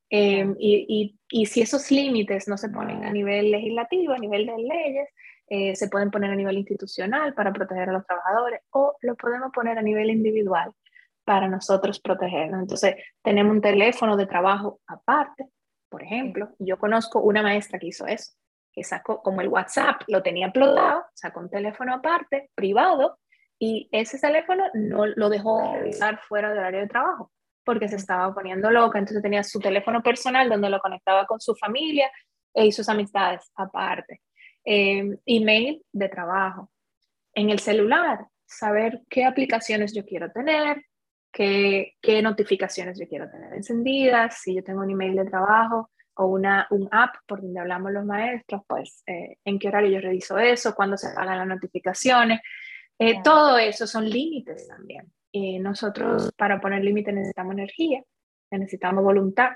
Em, 0.08 0.54
y, 0.58 1.16
si 1.46 1.60
esos 1.60 1.90
límites 1.90 2.46
no 2.46 2.56
se 2.56 2.68
ponen 2.68 3.04
a 3.04 3.10
nivel 3.10 3.50
legislativo, 3.50 4.12
a 4.12 4.18
nivel 4.18 4.46
de 4.46 4.56
leyes, 4.58 5.08
eh, 5.48 5.76
se 5.76 5.88
pueden 5.88 6.10
poner 6.10 6.30
a 6.30 6.36
nivel 6.36 6.58
institucional 6.58 7.34
para 7.34 7.52
proteger 7.52 7.88
a 7.88 7.92
los 7.92 8.06
trabajadores 8.06 8.60
o 8.70 8.96
lo 9.00 9.14
podemos 9.16 9.52
poner 9.52 9.78
a 9.78 9.82
nivel 9.82 10.10
individual 10.10 10.72
para 11.24 11.48
nosotros 11.48 12.00
protegernos. 12.00 12.60
Entonces, 12.60 12.96
tenemos 13.22 13.52
un 13.52 13.60
teléfono 13.60 14.16
de 14.16 14.26
trabajo 14.26 14.80
aparte, 14.86 15.48
por 15.88 16.02
ejemplo. 16.02 16.50
Yo 16.58 16.78
conozco 16.78 17.20
una 17.20 17.42
maestra 17.42 17.78
que 17.78 17.88
hizo 17.88 18.06
eso, 18.06 18.32
que 18.76 18.84
sacó 18.84 19.22
como 19.22 19.40
el 19.40 19.48
WhatsApp, 19.48 20.02
lo 20.06 20.22
tenía 20.22 20.52
plotado, 20.52 21.06
sacó 21.14 21.40
un 21.40 21.48
teléfono 21.48 21.94
aparte, 21.94 22.50
privado, 22.54 23.18
y 23.58 23.88
ese 23.90 24.18
teléfono 24.18 24.64
no 24.74 25.06
lo 25.06 25.30
dejó 25.30 25.72
de 25.82 26.18
fuera 26.28 26.50
del 26.50 26.58
horario 26.58 26.80
de 26.80 26.88
trabajo 26.88 27.32
porque 27.64 27.88
se 27.88 27.96
estaba 27.96 28.32
poniendo 28.32 28.70
loca, 28.70 28.98
entonces 28.98 29.22
tenía 29.22 29.42
su 29.42 29.58
teléfono 29.58 30.00
personal 30.00 30.48
donde 30.48 30.70
lo 30.70 30.78
conectaba 30.78 31.26
con 31.26 31.40
su 31.40 31.56
familia 31.56 32.08
y 32.54 32.70
sus 32.70 32.88
amistades 32.88 33.50
aparte. 33.56 34.20
Eh, 34.64 35.18
email 35.26 35.82
de 35.92 36.08
trabajo. 36.08 36.70
En 37.34 37.50
el 37.50 37.58
celular, 37.58 38.26
saber 38.46 39.02
qué 39.10 39.24
aplicaciones 39.24 39.92
yo 39.92 40.04
quiero 40.04 40.30
tener, 40.30 40.84
qué, 41.32 41.94
qué 42.00 42.22
notificaciones 42.22 43.00
yo 43.00 43.08
quiero 43.08 43.28
tener 43.28 43.52
encendidas, 43.52 44.38
si 44.40 44.54
yo 44.54 44.62
tengo 44.62 44.82
un 44.82 44.90
email 44.90 45.16
de 45.16 45.24
trabajo 45.24 45.90
o 46.16 46.26
una, 46.26 46.66
un 46.70 46.88
app 46.90 47.16
por 47.26 47.40
donde 47.42 47.60
hablamos 47.60 47.92
los 47.92 48.04
maestros, 48.04 48.62
pues 48.66 49.02
eh, 49.06 49.38
en 49.44 49.58
qué 49.58 49.68
horario 49.68 49.90
yo 49.90 50.00
reviso 50.00 50.38
eso, 50.38 50.74
cuándo 50.74 50.96
se 50.96 51.14
pagan 51.14 51.38
las 51.38 51.46
notificaciones. 51.46 52.40
Eh, 52.98 53.22
todo 53.22 53.58
eso 53.58 53.86
son 53.86 54.08
límites 54.08 54.66
también. 54.68 55.12
Y 55.30 55.58
nosotros 55.58 56.32
para 56.36 56.60
poner 56.60 56.82
límites 56.82 57.14
necesitamos 57.14 57.52
energía, 57.54 58.02
necesitamos 58.50 59.04
voluntad 59.04 59.50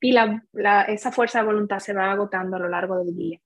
y 0.00 0.12
la, 0.12 0.42
la, 0.52 0.82
esa 0.82 1.12
fuerza 1.12 1.40
de 1.40 1.46
voluntad 1.46 1.78
se 1.78 1.92
va 1.92 2.10
agotando 2.10 2.56
a 2.56 2.60
lo 2.60 2.68
largo 2.68 2.98
del 2.98 3.14
día. 3.14 3.38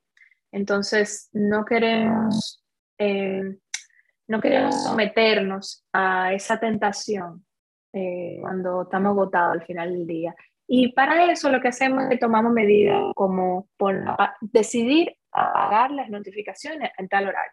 Entonces, 0.53 1.29
no 1.33 1.65
queremos, 1.65 2.65
eh, 2.97 3.59
no 4.29 4.41
queremos 4.41 4.85
someternos 4.85 5.85
a 5.93 6.33
esa 6.33 6.61
tentación 6.61 7.45
eh, 7.93 8.39
cuando 8.41 8.83
estamos 8.83 9.11
agotados 9.11 9.55
al 9.55 9.67
final 9.67 9.93
del 9.93 10.07
día. 10.07 10.37
Y 10.67 10.93
para 10.93 11.31
eso 11.31 11.51
lo 11.51 11.61
que 11.61 11.69
hacemos 11.69 12.05
es 12.05 12.11
que 12.11 12.19
tomamos 12.19 12.53
medidas 12.53 13.03
como 13.15 13.69
por, 13.77 14.03
decidir 14.41 15.15
apagar 15.31 15.91
las 15.91 16.09
notificaciones 16.09 16.91
en 16.97 17.09
tal 17.09 17.29
horario. 17.29 17.53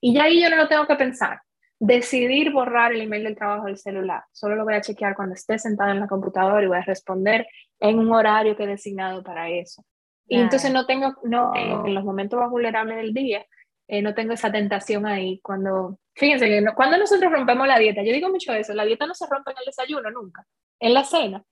Y 0.00 0.14
ya 0.14 0.24
ahí 0.24 0.42
yo 0.42 0.50
no 0.50 0.56
lo 0.56 0.68
tengo 0.68 0.86
que 0.86 0.96
pensar. 0.96 1.40
Decidir 1.78 2.52
borrar 2.52 2.92
el 2.92 3.02
email 3.02 3.24
del 3.24 3.36
trabajo 3.36 3.66
del 3.66 3.78
celular. 3.78 4.24
Solo 4.32 4.56
lo 4.56 4.64
voy 4.64 4.74
a 4.74 4.80
chequear 4.80 5.14
cuando 5.14 5.34
esté 5.34 5.58
sentado 5.58 5.90
en 5.92 6.00
la 6.00 6.08
computadora 6.08 6.62
y 6.62 6.66
voy 6.66 6.78
a 6.78 6.82
responder 6.82 7.46
en 7.78 7.98
un 7.98 8.12
horario 8.12 8.56
que 8.56 8.64
he 8.64 8.68
designado 8.68 9.22
para 9.22 9.48
eso. 9.48 9.84
Y 10.26 10.38
entonces 10.38 10.72
no 10.72 10.84
tengo, 10.84 11.14
no, 11.22 11.52
en 11.54 11.94
los 11.94 12.04
momentos 12.04 12.38
más 12.38 12.50
vulnerables 12.50 12.96
del 12.96 13.14
día, 13.14 13.46
eh, 13.86 14.02
no 14.02 14.14
tengo 14.14 14.34
esa 14.34 14.52
tentación 14.52 15.06
ahí. 15.06 15.40
Cuando, 15.42 15.98
fíjense 16.14 16.46
que 16.46 16.64
cuando 16.74 16.98
nosotros 16.98 17.32
rompemos 17.32 17.66
la 17.66 17.78
dieta, 17.78 18.02
yo 18.02 18.12
digo 18.12 18.28
mucho 18.28 18.52
eso, 18.52 18.74
la 18.74 18.84
dieta 18.84 19.06
no 19.06 19.14
se 19.14 19.26
rompe 19.26 19.52
en 19.52 19.56
el 19.58 19.64
desayuno 19.64 20.10
nunca, 20.10 20.44
en 20.78 20.92
la 20.92 21.04
cena, 21.04 21.42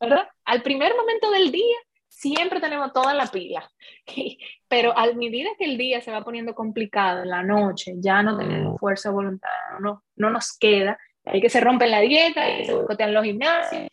¿verdad? 0.00 0.28
Al 0.44 0.62
primer 0.62 0.94
momento 0.96 1.30
del 1.30 1.52
día 1.52 1.76
siempre 2.08 2.60
tenemos 2.60 2.92
toda 2.92 3.14
la 3.14 3.26
pila, 3.26 3.70
pero 4.68 4.96
a 4.96 5.06
medida 5.12 5.50
que 5.58 5.64
el 5.64 5.78
día 5.78 6.00
se 6.00 6.10
va 6.10 6.24
poniendo 6.24 6.54
complicado, 6.54 7.22
en 7.22 7.30
la 7.30 7.42
noche, 7.42 7.94
ya 7.96 8.22
no 8.22 8.36
tenemos 8.36 8.78
fuerza 8.80 9.10
de 9.10 9.14
voluntad, 9.14 9.48
no, 9.80 10.04
no 10.16 10.30
nos 10.30 10.56
queda, 10.58 10.98
hay 11.24 11.40
que 11.40 11.50
se 11.50 11.60
rompe 11.60 11.86
la 11.86 12.00
dieta 12.00 12.48
y 12.50 12.64
se 12.64 12.74
boicotean 12.74 13.14
los 13.14 13.24
gimnasios. 13.24 13.88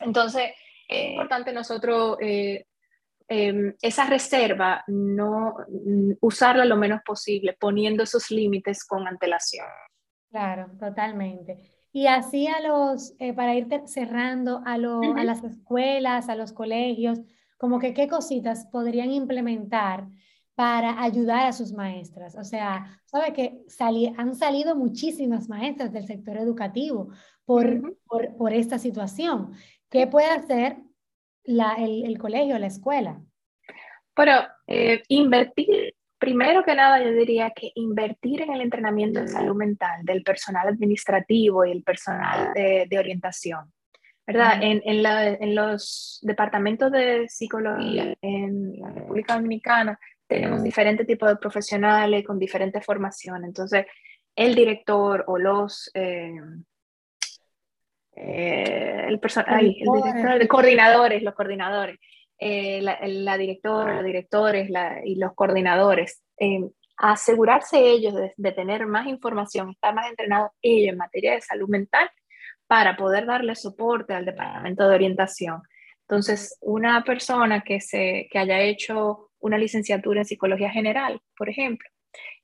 Entonces, 0.00 0.52
es 0.88 1.10
importante 1.10 1.52
nosotros 1.52 2.16
eh, 2.20 2.64
Em, 3.28 3.74
esa 3.82 4.06
reserva, 4.06 4.84
no 4.86 5.56
mm, 5.68 6.12
usarla 6.20 6.64
lo 6.64 6.76
menos 6.76 7.00
posible, 7.04 7.56
poniendo 7.58 8.04
esos 8.04 8.30
límites 8.30 8.84
con 8.84 9.08
antelación. 9.08 9.66
Claro, 10.30 10.70
totalmente. 10.78 11.75
Y 11.96 12.08
así 12.08 12.46
a 12.46 12.60
los, 12.60 13.14
eh, 13.18 13.32
para 13.32 13.54
ir 13.54 13.68
cerrando, 13.86 14.60
a, 14.66 14.74
a 14.74 15.24
las 15.24 15.42
escuelas, 15.42 16.28
a 16.28 16.36
los 16.36 16.52
colegios, 16.52 17.22
como 17.56 17.78
que 17.78 17.94
qué 17.94 18.06
cositas 18.06 18.66
podrían 18.66 19.10
implementar 19.10 20.06
para 20.54 21.02
ayudar 21.02 21.46
a 21.46 21.54
sus 21.54 21.72
maestras. 21.72 22.36
O 22.36 22.44
sea, 22.44 23.00
sabe 23.06 23.32
que 23.32 23.64
han 24.18 24.34
salido 24.34 24.76
muchísimas 24.76 25.48
maestras 25.48 25.90
del 25.90 26.06
sector 26.06 26.36
educativo 26.36 27.08
por, 27.46 27.96
por, 28.04 28.36
por, 28.36 28.52
esta 28.52 28.78
situación. 28.78 29.52
¿Qué 29.88 30.06
puede 30.06 30.26
hacer 30.28 30.76
la, 31.44 31.76
el, 31.76 32.04
el, 32.04 32.18
colegio, 32.18 32.58
la 32.58 32.66
escuela? 32.66 33.22
Pero 34.14 34.32
eh, 34.66 35.02
invertir, 35.08 35.94
primero 36.18 36.64
que 36.64 36.74
nada 36.74 37.02
yo 37.02 37.12
diría 37.12 37.50
que 37.50 37.72
invertir 37.74 38.42
en 38.42 38.52
el 38.52 38.60
entrenamiento 38.60 39.20
de 39.20 39.28
salud 39.28 39.56
mental 39.56 40.04
del 40.04 40.22
personal 40.22 40.68
administrativo 40.68 41.64
y 41.64 41.72
el 41.72 41.82
personal 41.82 42.52
de, 42.54 42.86
de 42.88 42.98
orientación. 42.98 43.72
¿Verdad? 44.26 44.60
En, 44.60 44.82
en, 44.84 45.04
la, 45.04 45.28
en, 45.28 45.54
los 45.54 46.18
departamentos 46.22 46.90
de 46.90 47.28
psicología 47.28 48.12
en 48.20 48.72
la 48.80 48.90
República 48.90 49.34
Dominicana 49.34 50.00
tenemos 50.26 50.64
diferentes 50.64 51.06
tipos 51.06 51.28
de 51.28 51.36
profesionales 51.36 52.24
con 52.26 52.36
diferentes 52.36 52.84
formaciones. 52.84 53.46
Entonces, 53.46 53.86
el 54.34 54.54
director 54.54 55.24
o 55.28 55.38
los... 55.38 55.90
Eh, 55.94 56.40
eh, 58.16 59.04
el 59.08 59.20
personal, 59.20 59.60
el 59.60 59.74
director, 59.74 60.38
de 60.38 60.48
coordinadores, 60.48 61.22
los 61.22 61.34
coordinadores, 61.34 61.98
eh, 62.38 62.82
la, 62.82 63.38
directora, 63.38 63.94
los 63.96 64.04
directores 64.04 64.70
y 65.04 65.16
los 65.16 65.34
coordinadores, 65.34 66.22
eh, 66.38 66.60
asegurarse 66.96 67.78
ellos 67.78 68.14
de, 68.36 68.52
tener 68.52 68.86
más 68.86 69.06
información, 69.06 69.70
estar 69.70 69.94
más 69.94 70.08
entrenados 70.08 70.50
ellos 70.62 70.92
en 70.92 70.98
materia 70.98 71.34
de 71.34 71.40
salud 71.40 71.68
mental 71.68 72.10
para 72.66 72.96
poder 72.96 73.26
darle 73.26 73.54
soporte 73.54 74.14
al 74.14 74.24
departamento 74.24 74.88
de 74.88 74.94
orientación. 74.94 75.62
Entonces, 76.02 76.56
una 76.60 77.02
persona 77.04 77.62
que, 77.62 77.80
se, 77.80 78.28
que 78.30 78.38
haya 78.38 78.60
hecho 78.60 79.30
una 79.40 79.58
licenciatura 79.58 80.20
en 80.20 80.26
psicología 80.26 80.70
general, 80.70 81.20
por 81.36 81.48
ejemplo, 81.48 81.88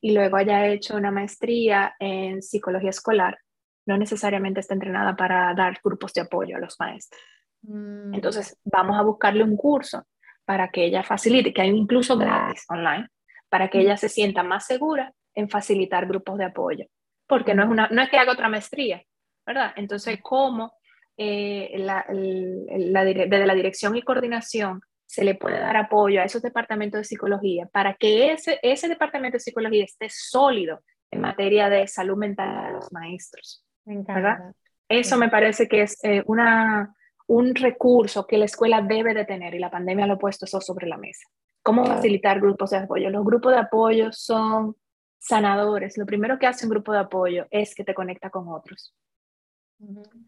y 0.00 0.12
luego 0.12 0.36
haya 0.36 0.66
hecho 0.68 0.96
una 0.96 1.10
maestría 1.10 1.94
en 1.98 2.42
psicología 2.42 2.90
escolar, 2.90 3.38
no 3.86 3.96
necesariamente 3.98 4.60
está 4.60 4.74
entrenada 4.74 5.16
para 5.16 5.54
dar 5.54 5.80
grupos 5.82 6.12
de 6.12 6.22
apoyo 6.22 6.56
a 6.56 6.60
los 6.60 6.76
maestros. 6.78 7.20
Mm. 7.62 8.14
Entonces, 8.14 8.58
vamos 8.64 8.98
a 8.98 9.02
buscarle 9.02 9.44
un 9.44 9.56
curso 9.56 10.04
para 10.44 10.68
que 10.70 10.84
ella 10.84 11.02
facilite, 11.02 11.52
que 11.52 11.62
hay 11.62 11.70
incluso 11.70 12.16
gratis 12.16 12.64
online, 12.68 13.08
para 13.48 13.68
que 13.68 13.80
ella 13.80 13.96
se 13.96 14.08
sienta 14.08 14.42
más 14.42 14.66
segura 14.66 15.12
en 15.34 15.48
facilitar 15.48 16.06
grupos 16.06 16.38
de 16.38 16.46
apoyo. 16.46 16.86
Porque 17.26 17.54
no 17.54 17.62
es, 17.62 17.68
una, 17.68 17.88
no 17.88 18.02
es 18.02 18.10
que 18.10 18.18
haga 18.18 18.32
otra 18.32 18.48
maestría, 18.48 19.02
¿verdad? 19.46 19.72
Entonces, 19.76 20.18
¿cómo 20.22 20.74
eh, 21.16 21.72
la, 21.78 22.04
desde 22.08 23.46
la 23.46 23.54
dirección 23.54 23.96
y 23.96 24.02
coordinación 24.02 24.80
se 25.06 25.24
le 25.24 25.34
puede 25.34 25.60
dar 25.60 25.76
apoyo 25.76 26.20
a 26.20 26.24
esos 26.24 26.42
departamentos 26.42 26.98
de 26.98 27.04
psicología 27.04 27.66
para 27.66 27.94
que 27.94 28.32
ese, 28.32 28.58
ese 28.62 28.88
departamento 28.88 29.36
de 29.36 29.40
psicología 29.40 29.84
esté 29.84 30.08
sólido 30.08 30.80
en 31.10 31.20
materia 31.20 31.68
de 31.68 31.86
salud 31.86 32.16
mental 32.16 32.66
de 32.66 32.72
los 32.72 32.92
maestros? 32.92 33.64
¿verdad? 33.84 34.54
Eso 34.88 35.16
me 35.16 35.28
parece 35.28 35.68
que 35.68 35.82
es 35.82 36.02
eh, 36.04 36.22
una, 36.26 36.94
un 37.26 37.54
recurso 37.54 38.26
que 38.26 38.38
la 38.38 38.44
escuela 38.44 38.82
debe 38.82 39.14
de 39.14 39.24
tener 39.24 39.54
y 39.54 39.58
la 39.58 39.70
pandemia 39.70 40.06
lo 40.06 40.14
ha 40.14 40.18
puesto 40.18 40.44
eso 40.44 40.60
sobre 40.60 40.86
la 40.86 40.96
mesa. 40.96 41.28
¿Cómo 41.62 41.84
facilitar 41.84 42.40
grupos 42.40 42.70
de 42.70 42.78
apoyo? 42.78 43.08
Los 43.10 43.24
grupos 43.24 43.52
de 43.52 43.58
apoyo 43.58 44.12
son 44.12 44.76
sanadores. 45.18 45.96
Lo 45.96 46.06
primero 46.06 46.38
que 46.38 46.46
hace 46.46 46.66
un 46.66 46.70
grupo 46.70 46.92
de 46.92 46.98
apoyo 46.98 47.46
es 47.50 47.74
que 47.74 47.84
te 47.84 47.94
conecta 47.94 48.30
con 48.30 48.48
otros. 48.48 48.94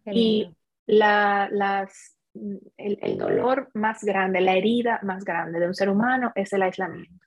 Y 0.06 0.54
la, 0.86 1.48
las, 1.50 2.16
el, 2.76 2.98
el, 3.02 3.18
dolor 3.18 3.70
más 3.74 4.04
grande, 4.04 4.40
la 4.40 4.54
herida 4.54 5.00
más 5.02 5.24
grande 5.24 5.58
de 5.58 5.66
un 5.66 5.74
ser 5.74 5.88
humano 5.88 6.32
es 6.36 6.52
el 6.52 6.62
aislamiento. 6.62 7.26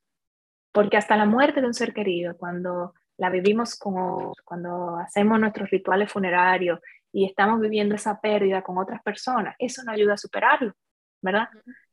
Porque 0.72 0.98
hasta 0.98 1.18
la 1.18 1.26
muerte 1.26 1.60
de 1.60 1.68
un 1.68 1.74
ser 1.74 1.94
querido, 1.94 2.38
cuando 2.38 2.94
la 3.18 3.30
vivimos 3.30 3.76
como 3.76 4.34
cuando 4.46 4.98
hacemos 4.98 5.40
nuestros 5.40 5.70
rituales 5.70 6.12
funerarios 6.12 6.80
y 7.12 7.26
estamos 7.26 7.60
viviendo 7.60 7.96
esa 7.96 8.20
pérdida 8.20 8.62
con 8.62 8.78
otras 8.78 9.02
personas, 9.02 9.56
eso 9.60 9.84
no 9.84 9.92
ayuda 9.92 10.14
a 10.14 10.18
superarlo, 10.18 10.74
¿verdad? 11.22 11.48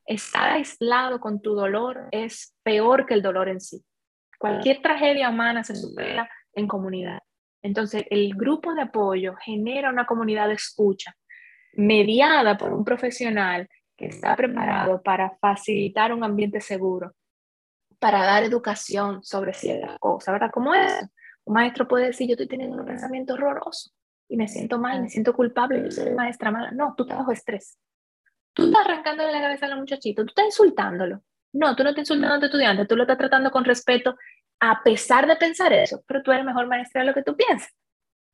Estar 0.07 0.51
aislado 0.51 1.21
con 1.21 1.41
tu 1.41 1.55
dolor 1.55 2.09
es 2.11 2.55
peor 2.63 3.07
que 3.07 3.15
el 3.15 3.23
dolor 3.23 3.49
en 3.49 3.61
sí. 3.61 3.85
Cualquier 4.39 4.83
tragedia 4.83 5.31
humana 5.31 5.65
se 5.65 5.75
supera 5.75 6.29
en 6.53 6.69
comunidad. 6.69 7.21
Entonces, 7.63 8.05
el 8.11 8.35
grupo 8.35 8.75
de 8.75 8.83
apoyo 8.83 9.35
genera 9.37 9.89
una 9.89 10.05
comunidad 10.05 10.49
de 10.49 10.55
escucha 10.55 11.15
mediada 11.77 12.57
por 12.57 12.73
un 12.73 12.85
profesional 12.85 13.69
que 13.97 14.07
está 14.07 14.37
preparado 14.37 15.03
para 15.03 15.37
facilitar 15.41 16.13
un 16.13 16.25
ambiente 16.25 16.61
seguro, 16.61 17.15
para 17.99 18.25
dar 18.25 18.43
educación 18.43 19.23
sobre 19.23 19.55
ciertas 19.55 19.99
cosas, 19.99 20.33
¿verdad? 20.33 20.51
Como 20.53 20.75
es, 20.75 21.07
un 21.45 21.55
maestro 21.55 21.87
puede 21.87 22.07
decir, 22.07 22.29
yo 22.29 22.33
estoy 22.33 22.49
teniendo 22.49 22.77
un 22.77 22.87
pensamiento 22.87 23.35
horroroso, 23.35 23.91
y 24.29 24.37
me 24.37 24.49
siento 24.49 24.79
mal, 24.79 25.03
me 25.03 25.09
siento 25.09 25.35
culpable, 25.35 25.83
yo 25.83 25.91
soy 25.91 26.15
maestra 26.15 26.51
mala. 26.51 26.71
No, 26.71 26.95
tú 26.97 27.05
estás 27.05 27.19
bajo 27.19 27.33
estrés. 27.33 27.79
Tú 28.53 28.67
estás 28.67 28.87
arrancándole 28.87 29.33
la 29.33 29.41
cabeza 29.41 29.67
a 29.67 29.71
la 29.71 29.77
muchachita, 29.77 30.23
tú 30.23 30.29
estás 30.29 30.47
insultándolo. 30.47 31.23
No, 31.53 31.75
tú 31.77 31.83
no 31.83 31.91
estás 31.91 32.03
insultando 32.03 32.37
a 32.37 32.41
tu 32.41 32.47
estudiante, 32.47 32.87
tú 32.87 32.97
lo 32.97 33.03
estás 33.03 33.19
tratando 33.19 33.51
con 33.51 33.65
respeto 33.65 34.17
a 34.61 34.83
pesar 34.83 35.27
de 35.27 35.37
pensar 35.37 35.73
eso, 35.73 36.03
pero 36.07 36.23
tú 36.23 36.33
eres 36.33 36.45
mejor 36.45 36.67
maestra 36.67 37.03
de 37.03 37.09
lo 37.09 37.15
que 37.15 37.23
tú 37.23 37.37
piensas, 37.37 37.73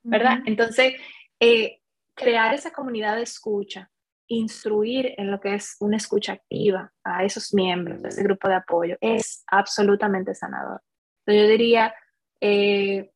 ¿verdad? 0.02 0.38
Entonces, 0.46 0.94
eh, 1.40 1.80
crear 2.14 2.54
esa 2.54 2.70
comunidad 2.70 3.16
de 3.16 3.22
escucha, 3.22 3.90
instruir 4.28 5.14
en 5.16 5.30
lo 5.30 5.40
que 5.40 5.54
es 5.54 5.76
una 5.80 5.96
escucha 5.96 6.34
activa 6.34 6.92
a 7.02 7.24
esos 7.24 7.52
miembros 7.52 8.00
de 8.02 8.10
ese 8.10 8.22
grupo 8.22 8.48
de 8.48 8.54
apoyo 8.54 8.96
es 9.00 9.42
absolutamente 9.48 10.34
sanador. 10.34 10.80
Entonces, 11.24 11.42
yo 11.42 11.50
diría, 11.50 11.94
eh, 12.40 13.10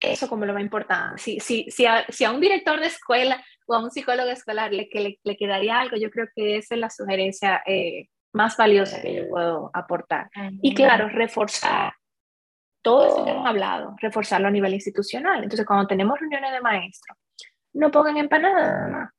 eso 0.00 0.28
como 0.28 0.46
lo 0.46 0.54
más 0.54 0.62
importante. 0.62 1.18
Si, 1.18 1.40
si, 1.40 1.70
si, 1.70 1.86
a, 1.86 2.04
si, 2.08 2.24
a, 2.24 2.32
un 2.32 2.40
director 2.40 2.80
de 2.80 2.86
escuela 2.86 3.42
o 3.66 3.74
a 3.74 3.82
un 3.82 3.90
psicólogo 3.90 4.30
escolar 4.30 4.72
le, 4.72 4.88
que 4.88 5.18
le, 5.22 5.36
quedaría 5.36 5.78
algo, 5.78 5.96
yo 5.96 6.10
creo 6.10 6.26
que 6.34 6.56
esa 6.56 6.74
es 6.74 6.80
la 6.80 6.90
sugerencia 6.90 7.62
eh, 7.66 8.08
más 8.32 8.56
valiosa 8.56 9.00
que 9.00 9.14
yo 9.14 9.28
puedo 9.28 9.70
aportar. 9.74 10.30
Y 10.62 10.74
claro, 10.74 11.08
reforzar 11.08 11.92
todo 12.82 13.06
eso 13.06 13.24
que 13.24 13.30
hemos 13.30 13.46
hablado, 13.46 13.94
reforzarlo 14.00 14.48
a 14.48 14.50
nivel 14.50 14.74
institucional. 14.74 15.42
Entonces, 15.42 15.66
cuando 15.66 15.86
tenemos 15.86 16.18
reuniones 16.18 16.52
de 16.52 16.60
maestros, 16.60 17.18
no 17.74 17.90
pongan 17.90 18.16
empanadas, 18.16 19.10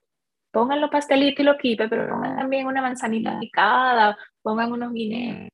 pongan 0.51 0.81
los 0.81 0.89
pastelitos 0.89 1.41
y 1.41 1.43
los 1.43 1.57
quipes, 1.57 1.89
pero 1.89 2.09
pongan 2.09 2.37
también 2.37 2.65
una 2.65 2.81
manzanita 2.81 3.39
picada, 3.39 4.17
pongan 4.41 4.71
unos 4.71 4.91
guineos 4.91 5.51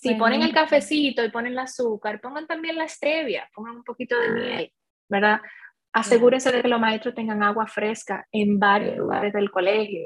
si 0.00 0.14
ponen 0.14 0.40
el 0.40 0.54
cafecito 0.54 1.22
y 1.22 1.30
ponen 1.30 1.52
el 1.52 1.58
azúcar, 1.58 2.20
pongan 2.22 2.46
también 2.46 2.76
la 2.76 2.88
stevia, 2.88 3.46
pongan 3.54 3.76
un 3.76 3.84
poquito 3.84 4.18
de 4.18 4.30
miel, 4.30 4.72
¿verdad? 5.08 5.40
Asegúrense 5.92 6.50
de 6.50 6.62
que 6.62 6.68
los 6.68 6.80
maestros 6.80 7.14
tengan 7.14 7.42
agua 7.42 7.66
fresca 7.66 8.26
en 8.32 8.58
varios 8.58 8.96
lugares 8.96 9.34
del 9.34 9.50
colegio, 9.50 10.00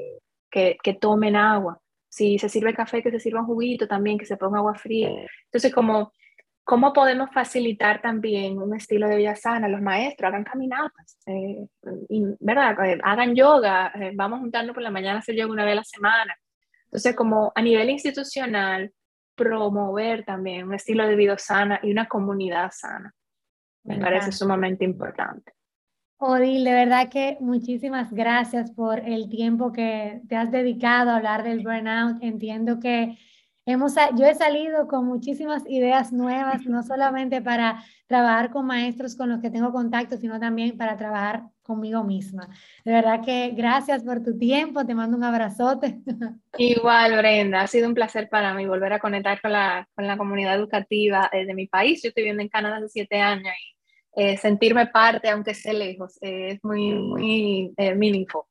que, 0.51 0.75
que 0.83 0.95
tomen 0.95 1.37
agua. 1.37 1.79
Si 2.09 2.37
se 2.39 2.49
sirve 2.49 2.73
café, 2.73 3.01
que 3.01 3.11
se 3.11 3.21
sirva 3.21 3.39
un 3.39 3.45
juguito 3.45 3.87
también, 3.87 4.17
que 4.17 4.25
se 4.25 4.35
ponga 4.35 4.59
agua 4.59 4.75
fría. 4.75 5.11
Entonces, 5.45 5.73
como, 5.73 6.11
¿cómo 6.65 6.91
podemos 6.91 7.29
facilitar 7.31 8.01
también 8.01 8.57
un 8.57 8.75
estilo 8.75 9.07
de 9.07 9.15
vida 9.15 9.37
sana? 9.37 9.69
Los 9.69 9.81
maestros 9.81 10.27
hagan 10.27 10.43
caminatas, 10.43 11.17
eh, 11.27 11.67
¿verdad? 12.41 12.85
Eh, 12.85 12.99
hagan 13.01 13.33
yoga, 13.33 13.93
eh, 13.95 14.11
vamos 14.13 14.41
juntando 14.41 14.73
por 14.73 14.83
la 14.83 14.91
mañana 14.91 15.17
a 15.17 15.19
hacer 15.19 15.35
yoga 15.35 15.53
una 15.53 15.63
vez 15.63 15.73
a 15.73 15.75
la 15.75 15.83
semana. 15.85 16.35
Entonces, 16.85 17.15
como 17.15 17.53
a 17.55 17.61
nivel 17.61 17.89
institucional, 17.89 18.91
promover 19.35 20.23
también 20.25 20.67
un 20.67 20.73
estilo 20.73 21.07
de 21.07 21.15
vida 21.15 21.37
sana 21.37 21.79
y 21.83 21.91
una 21.91 22.07
comunidad 22.07 22.71
sana. 22.73 23.13
Me, 23.83 23.99
parece 23.99 24.31
sumamente 24.31 24.83
importante. 24.83 25.53
Odil, 26.17 26.63
de 26.63 26.71
verdad 26.71 27.09
que 27.09 27.37
muchísimas 27.39 28.11
gracias 28.11 28.71
por 28.71 28.99
el 28.99 29.29
tiempo 29.29 29.71
que 29.71 30.21
te 30.27 30.35
has 30.35 30.49
dedicado 30.49 31.11
a 31.11 31.17
hablar 31.17 31.43
del 31.43 31.61
burnout. 31.63 32.23
Entiendo 32.23 32.79
que 32.79 33.17
hemos, 33.65 33.95
yo 34.15 34.25
he 34.25 34.35
salido 34.35 34.87
con 34.87 35.05
muchísimas 35.05 35.63
ideas 35.67 36.13
nuevas, 36.13 36.65
no 36.65 36.83
solamente 36.83 37.41
para 37.41 37.83
trabajar 38.07 38.51
con 38.51 38.65
maestros 38.67 39.15
con 39.15 39.29
los 39.29 39.41
que 39.41 39.49
tengo 39.49 39.71
contacto, 39.71 40.17
sino 40.17 40.39
también 40.39 40.77
para 40.77 40.97
trabajar 40.97 41.43
conmigo 41.63 42.03
misma. 42.03 42.47
De 42.83 42.91
verdad 42.91 43.21
que 43.25 43.51
gracias 43.55 44.03
por 44.03 44.23
tu 44.23 44.37
tiempo, 44.37 44.85
te 44.85 44.93
mando 44.93 45.17
un 45.17 45.23
abrazote. 45.23 45.99
Igual, 46.57 47.17
Brenda, 47.17 47.61
ha 47.61 47.67
sido 47.67 47.87
un 47.87 47.95
placer 47.95 48.29
para 48.29 48.53
mí 48.53 48.67
volver 48.67 48.93
a 48.93 48.99
conectar 48.99 49.41
con 49.41 49.51
la, 49.51 49.87
con 49.95 50.05
la 50.05 50.17
comunidad 50.17 50.55
educativa 50.55 51.29
de 51.31 51.53
mi 51.53 51.67
país. 51.67 52.03
Yo 52.03 52.09
estoy 52.09 52.23
viviendo 52.23 52.43
en 52.43 52.49
Canadá 52.49 52.77
hace 52.77 52.89
siete 52.89 53.19
años 53.19 53.53
y 53.57 53.75
eh, 54.21 54.37
sentirme 54.37 54.87
parte, 54.87 55.29
aunque 55.29 55.51
esté 55.51 55.73
lejos, 55.73 56.17
eh, 56.21 56.51
es 56.51 56.63
muy, 56.63 56.93
muy 56.93 57.73
eh, 57.75 57.95
meaningful, 57.95 58.43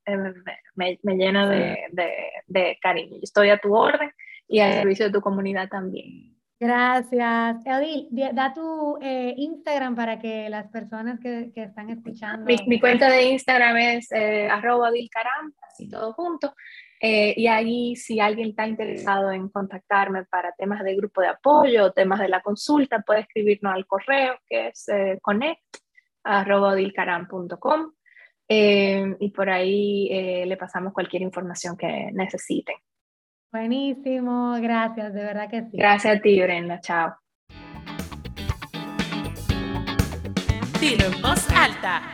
me, 0.74 0.98
me, 1.02 1.16
llena 1.16 1.48
de, 1.48 1.78
de, 1.92 2.12
de 2.46 2.78
cariño. 2.82 3.16
Estoy 3.22 3.48
a 3.48 3.58
tu 3.58 3.74
orden 3.74 4.10
y 4.48 4.60
al 4.60 4.74
servicio 4.74 5.06
de 5.06 5.12
tu 5.12 5.20
comunidad 5.20 5.68
también. 5.68 6.34
Gracias. 6.64 7.56
Odil, 7.66 8.08
da 8.32 8.54
tu 8.54 8.96
eh, 9.02 9.34
Instagram 9.36 9.94
para 9.96 10.18
que 10.18 10.48
las 10.48 10.68
personas 10.68 11.18
que, 11.20 11.50
que 11.54 11.64
están 11.64 11.90
escuchando. 11.90 12.46
Mi, 12.66 12.80
cuenta 12.80 13.10
de 13.10 13.24
Instagram 13.24 13.76
es 13.76 14.10
eh, 14.12 14.48
arroba 14.48 14.90
Caram, 15.10 15.52
así 15.68 15.88
todo 15.88 16.12
junto. 16.14 16.54
Eh, 17.00 17.34
y 17.36 17.48
ahí, 17.48 17.96
si 17.96 18.20
alguien 18.20 18.50
está 18.50 18.66
interesado 18.66 19.30
en 19.32 19.48
contactarme 19.50 20.24
para 20.24 20.52
temas 20.52 20.82
de 20.84 20.96
grupo 20.96 21.20
de 21.20 21.28
apoyo, 21.28 21.92
temas 21.92 22.20
de 22.20 22.28
la 22.28 22.40
consulta, 22.40 23.00
puede 23.00 23.20
escribirnos 23.20 23.74
al 23.74 23.86
correo 23.86 24.38
que 24.46 24.68
es 24.68 24.88
eh, 24.88 25.18
connect 25.20 25.60
arroba 26.22 26.74
y 28.48 29.30
por 29.34 29.50
ahí 29.50 30.44
le 30.46 30.56
pasamos 30.56 30.94
cualquier 30.94 31.20
información 31.20 31.76
que 31.76 32.10
necesiten. 32.12 32.76
Buenísimo, 33.54 34.56
gracias, 34.60 35.14
de 35.14 35.22
verdad 35.22 35.48
que 35.48 35.62
sí. 35.62 35.76
Gracias 35.76 36.16
a 36.16 36.20
ti, 36.20 36.42
Brenda, 36.42 36.80
chao. 36.80 37.14
Dilo 40.80 41.04
en 41.04 41.22
voz 41.22 41.48
alta. 41.52 42.13